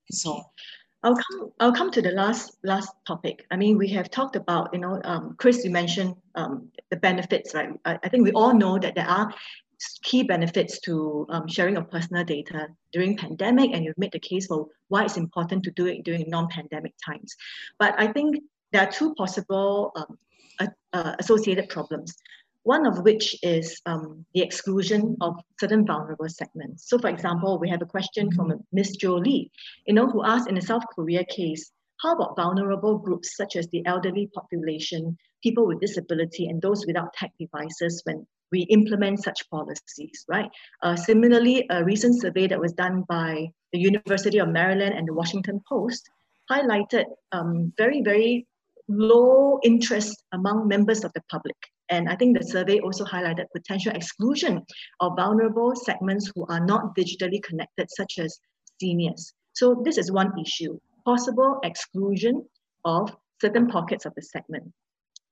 [0.10, 0.42] So
[1.04, 1.52] I'll come.
[1.60, 3.46] I'll come to the last last topic.
[3.52, 7.54] I mean, we have talked about, you know, um, Chris, you mentioned um, the benefits,
[7.54, 7.70] right?
[7.86, 9.34] I, I think we all know that there are
[10.04, 14.48] key benefits to um, sharing of personal data during pandemic, and you've made the case
[14.48, 17.36] for why it's important to do it during non-pandemic times.
[17.80, 18.38] But I think
[18.72, 20.18] there are two possible um,
[20.60, 22.16] uh, uh, associated problems.
[22.64, 26.88] One of which is um, the exclusion of certain vulnerable segments.
[26.88, 29.52] So, for example, we have a question from Miss Jolie
[29.88, 31.72] you know, who asked in the South Korea case,
[32.02, 37.14] how about vulnerable groups such as the elderly population, people with disability, and those without
[37.14, 40.50] tech devices when we implement such policies, right?
[40.82, 45.14] Uh, similarly, a recent survey that was done by the University of Maryland and the
[45.14, 46.10] Washington Post
[46.50, 48.48] highlighted um, very, very
[48.90, 51.56] low interest among members of the public.
[51.90, 54.66] And I think the survey also highlighted potential exclusion
[55.00, 58.38] of vulnerable segments who are not digitally connected, such as
[58.80, 59.34] seniors.
[59.54, 62.46] So this is one issue, possible exclusion
[62.86, 64.72] of certain pockets of the segment.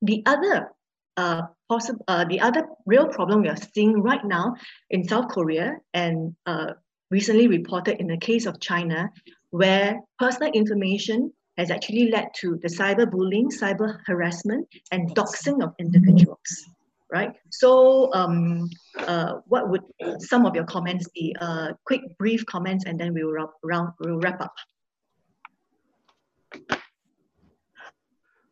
[0.02, 0.70] The other
[1.16, 4.54] uh, possible, uh, the other real problem we are seeing right now
[4.90, 6.72] in South Korea and uh,
[7.10, 9.10] recently reported in the case of China,
[9.50, 16.64] where personal information has actually led to the cyberbullying, cyber harassment, and doxing of individuals.
[17.12, 17.32] right?
[17.50, 19.82] So um, uh, what would
[20.20, 21.34] some of your comments be?
[21.40, 24.54] Uh, quick, brief comments, and then we will wrap, round, we'll wrap up.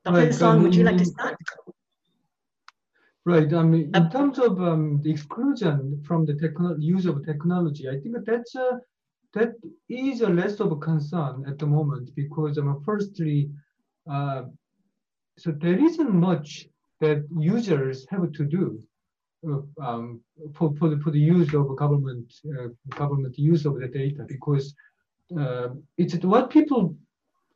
[0.08, 0.20] Dr.
[0.20, 1.36] Right, Sonn, would you like to start?
[3.26, 3.52] Right.
[3.52, 8.16] I mean, in terms of um, the exclusion from the use of technology, I think
[8.24, 8.80] that's a
[9.34, 9.52] that
[9.90, 13.50] is a less of a concern at the moment because um, firstly,
[14.10, 14.44] uh,
[15.36, 16.66] so there isn't much
[17.00, 18.80] that users have to do
[19.46, 20.22] uh, um,
[20.54, 24.74] for, for, the, for the use of government uh, government use of the data because
[25.38, 26.96] uh, it's what people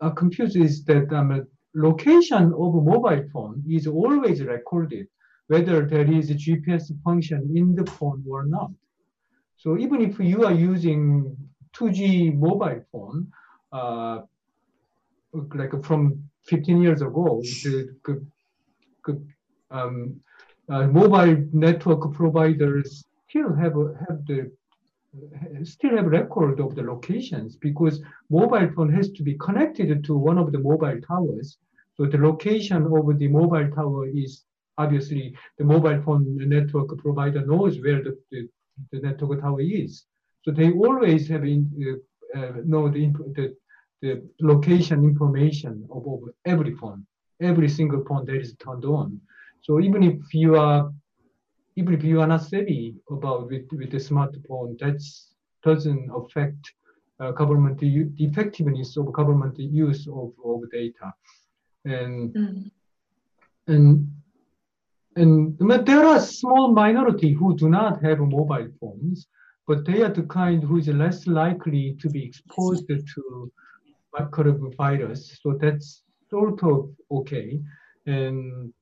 [0.03, 5.07] are confused is that um, location of a mobile phone is always recorded
[5.49, 8.71] whether there is a GPS function in the phone or not.
[9.57, 11.37] So even if you are using
[11.75, 13.29] 2G mobile phone,
[13.73, 14.21] uh,
[15.55, 19.23] like from 15 years ago, the,
[19.71, 20.21] um,
[20.69, 23.75] uh, mobile network providers still have
[24.09, 24.51] have the
[25.65, 30.39] still have record of the locations because mobile phone has to be connected to one
[30.39, 31.59] of the mobile towers.
[31.95, 34.45] So the location of the mobile tower is
[34.79, 38.49] obviously the mobile phone network provider knows where the, the,
[38.91, 40.05] the network tower is.
[40.43, 42.01] So they always have in,
[42.35, 43.55] uh, uh, know the, the,
[44.01, 47.07] the location information of, of every phone,
[47.41, 49.21] every single phone that is turned on.
[49.61, 50.91] So even if you are
[51.77, 55.01] even if you are not savvy about with, with the smartphone, that
[55.63, 56.73] doesn't affect
[57.21, 61.13] uh, government the effectiveness of government use of, of data.
[61.85, 62.71] And mm.
[63.69, 64.09] and
[65.17, 69.29] and there are small minority who do not have mobile phones,
[69.67, 73.53] but they are the kind who is less likely to be exposed to
[74.79, 75.39] virus.
[75.43, 77.61] So that's sort of okay.
[78.07, 78.73] And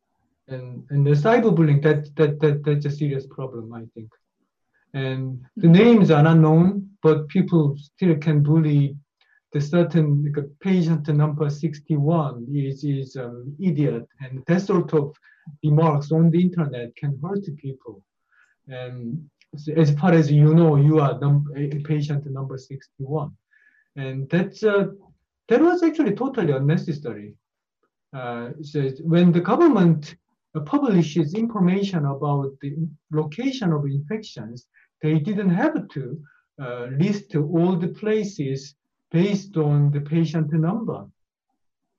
[0.51, 4.11] and and the cyberbullying that that that that's a serious problem, I think.
[4.93, 8.97] And the names are unknown but people still can bully
[9.53, 15.15] the certain like, patient number 61 is is um, idiot, and that sort of
[15.65, 18.03] remarks on the internet can hurt people.
[18.69, 19.29] And
[19.77, 21.53] as far as you know, you are num-
[21.85, 23.37] patient number 61.
[23.97, 24.89] And that's, uh,
[25.49, 27.35] that was actually totally unnecessary.
[28.13, 30.15] Uh, so when the government
[30.67, 32.75] publishes information about the
[33.13, 34.67] location of infections,
[35.03, 36.21] they didn't have to
[36.61, 38.75] uh, list all the places
[39.11, 41.07] based on the patient number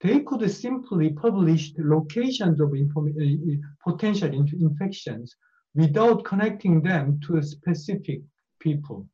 [0.01, 5.35] they could simply publish the locations of uh, potential infections
[5.75, 8.21] without connecting them to a specific
[8.59, 9.07] people.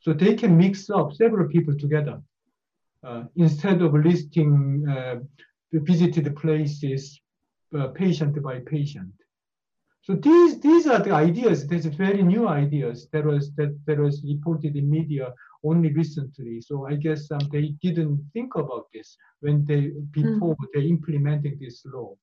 [0.00, 2.20] So they can mix up several people together
[3.04, 5.20] uh, instead of listing uh,
[5.72, 7.20] visited places
[7.74, 9.12] uh, patient by patient.
[10.02, 11.66] So these these are the ideas.
[11.66, 15.32] There's very new ideas that was that, that was reported in media
[15.64, 16.60] only recently.
[16.60, 20.66] So I guess um, they didn't think about this when they before mm.
[20.74, 22.16] they implementing this law.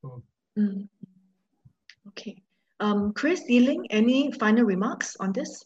[0.00, 0.22] So.
[0.58, 0.88] Mm.
[2.08, 2.42] Okay,
[2.80, 5.64] um, Chris Yiling, any final remarks on this?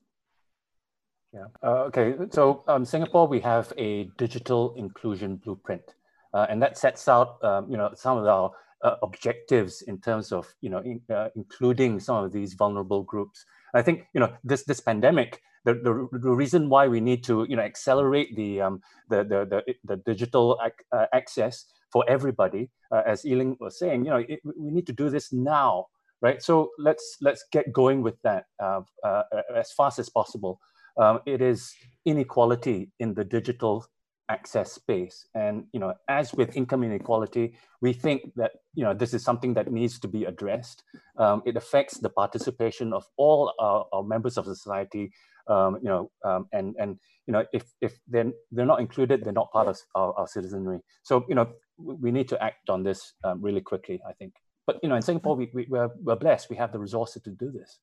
[1.33, 1.47] Yeah.
[1.63, 2.17] Uh, okay.
[2.31, 5.95] So um, Singapore, we have a digital inclusion blueprint,
[6.35, 8.51] uh, and that sets out um, you know some of our
[8.83, 13.45] uh, objectives in terms of you know in, uh, including some of these vulnerable groups.
[13.75, 15.41] I think you know this this pandemic.
[15.65, 19.47] The, the, the reason why we need to you know accelerate the um, the, the,
[19.47, 24.25] the the digital ac uh, access for everybody, uh, as Yiling was saying, you know
[24.29, 25.87] it, we need to do this now,
[26.21, 26.43] right?
[26.43, 29.23] So let's let's get going with that uh, uh,
[29.55, 30.59] as fast as possible.
[30.97, 31.73] Um, it is
[32.05, 33.87] inequality in the digital
[34.29, 35.27] access space.
[35.35, 39.55] And you know, as with income inequality, we think that you know this is something
[39.55, 40.83] that needs to be addressed.
[41.19, 45.13] Um, it affects the participation of all our, our members of society.
[45.49, 49.33] Um, you know, um, and and you know, if if they're they're not included, they're
[49.33, 50.81] not part of our, our citizenry.
[51.03, 54.01] So you know, we need to act on this um, really quickly.
[54.09, 54.35] I think.
[54.67, 56.49] But you know, in Singapore, we, we we're, we're blessed.
[56.49, 57.79] We have the resources to do this.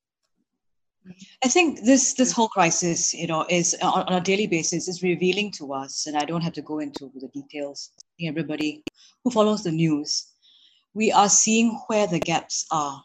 [1.44, 5.02] I think this this whole crisis, you know, is on, on, a daily basis is
[5.02, 7.90] revealing to us, and I don't have to go into the details.
[8.22, 8.82] Everybody
[9.24, 10.26] who follows the news,
[10.94, 13.02] we are seeing where the gaps are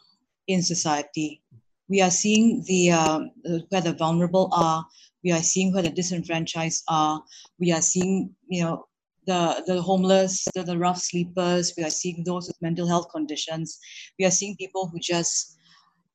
[0.47, 1.41] in society.
[1.87, 3.19] We are seeing the uh,
[3.69, 4.85] where the vulnerable are.
[5.23, 7.23] We are seeing where the disenfranchised are.
[7.59, 8.87] We are seeing, you know,
[9.25, 11.73] the, the homeless, the, the rough sleepers.
[11.77, 13.79] We are seeing those with mental health conditions.
[14.19, 15.57] We are seeing people who just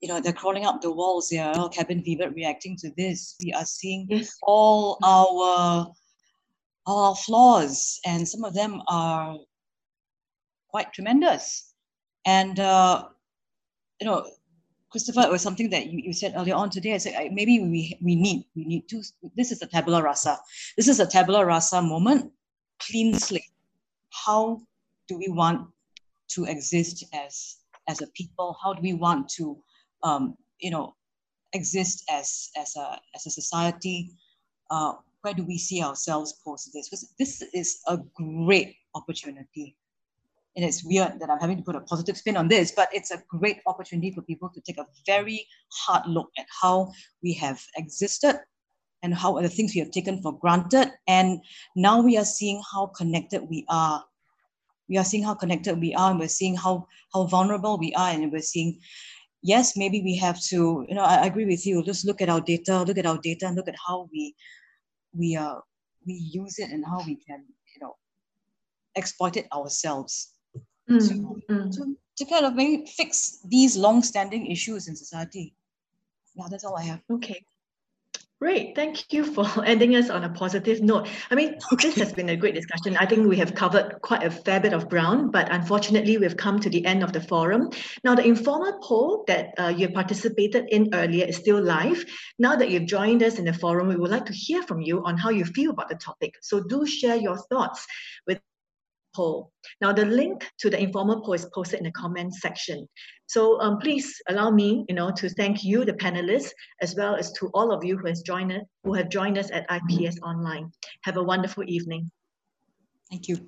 [0.01, 1.33] you know, they're crawling up the walls.
[1.33, 3.37] Are all cabin fever reacting to this.
[3.43, 4.37] We are seeing yes.
[4.43, 5.93] all our
[6.87, 9.37] all our flaws, and some of them are
[10.69, 11.75] quite tremendous.
[12.25, 13.05] And uh,
[14.01, 14.27] you know,
[14.91, 16.95] Christopher, it was something that you, you said earlier on today.
[16.95, 19.03] I said maybe we we need we need to.
[19.37, 20.39] This is a tabula rasa.
[20.77, 22.33] This is a tabula rasa moment.
[22.81, 23.43] Clean slate.
[24.11, 24.63] How
[25.09, 25.69] do we want
[26.31, 27.57] to exist as
[27.89, 28.57] as a people?
[28.63, 29.59] How do we want to,
[30.03, 30.95] um, you know,
[31.53, 34.13] exist as as a as a society?
[34.71, 36.89] Uh, where do we see ourselves post this?
[36.89, 39.77] Because this is a great opportunity
[40.57, 43.11] and it's weird that I'm having to put a positive spin on this, but it's
[43.11, 47.63] a great opportunity for people to take a very hard look at how we have
[47.77, 48.41] existed
[49.03, 50.93] and how the things we have taken for granted.
[51.07, 51.41] And
[51.77, 54.05] now we are seeing how connected we are.
[54.89, 58.11] We are seeing how connected we are, and we're seeing how how vulnerable we are,
[58.11, 58.81] and we're seeing,
[59.43, 61.83] yes, maybe we have to, you know, I, agree with you.
[61.83, 64.35] Just look at our data, look at our data, and look at how we
[65.17, 65.57] we uh
[66.07, 67.45] we use it and how we can,
[67.75, 67.97] you know,
[68.97, 70.33] exploit it ourselves
[70.89, 71.73] mm, to, mm.
[71.73, 75.55] To, to kind of maybe fix these long-standing issues in society.
[76.35, 77.01] Yeah, that's all I have.
[77.11, 77.43] Okay.
[78.41, 78.75] Great.
[78.75, 81.09] Thank you for ending us on a positive note.
[81.31, 81.89] I mean, okay.
[81.89, 82.97] this has been a great discussion.
[82.97, 86.59] I think we have covered quite a fair bit of ground, but unfortunately, we've come
[86.61, 87.69] to the end of the forum.
[88.03, 92.03] Now, the informal poll that uh, you participated in earlier is still live.
[92.39, 95.05] Now that you've joined us in the forum, we would like to hear from you
[95.05, 96.37] on how you feel about the topic.
[96.41, 97.87] So do share your thoughts
[98.27, 98.41] with
[99.15, 99.51] poll.
[99.81, 102.87] Now the link to the informal poll is posted in the comment section.
[103.27, 106.51] So um, please allow me, you know, to thank you, the panelists,
[106.83, 109.51] as well as to all of you who has joined us, who have joined us
[109.53, 110.71] at IPS Online.
[111.05, 112.11] Have a wonderful evening.
[113.11, 113.39] Thank you.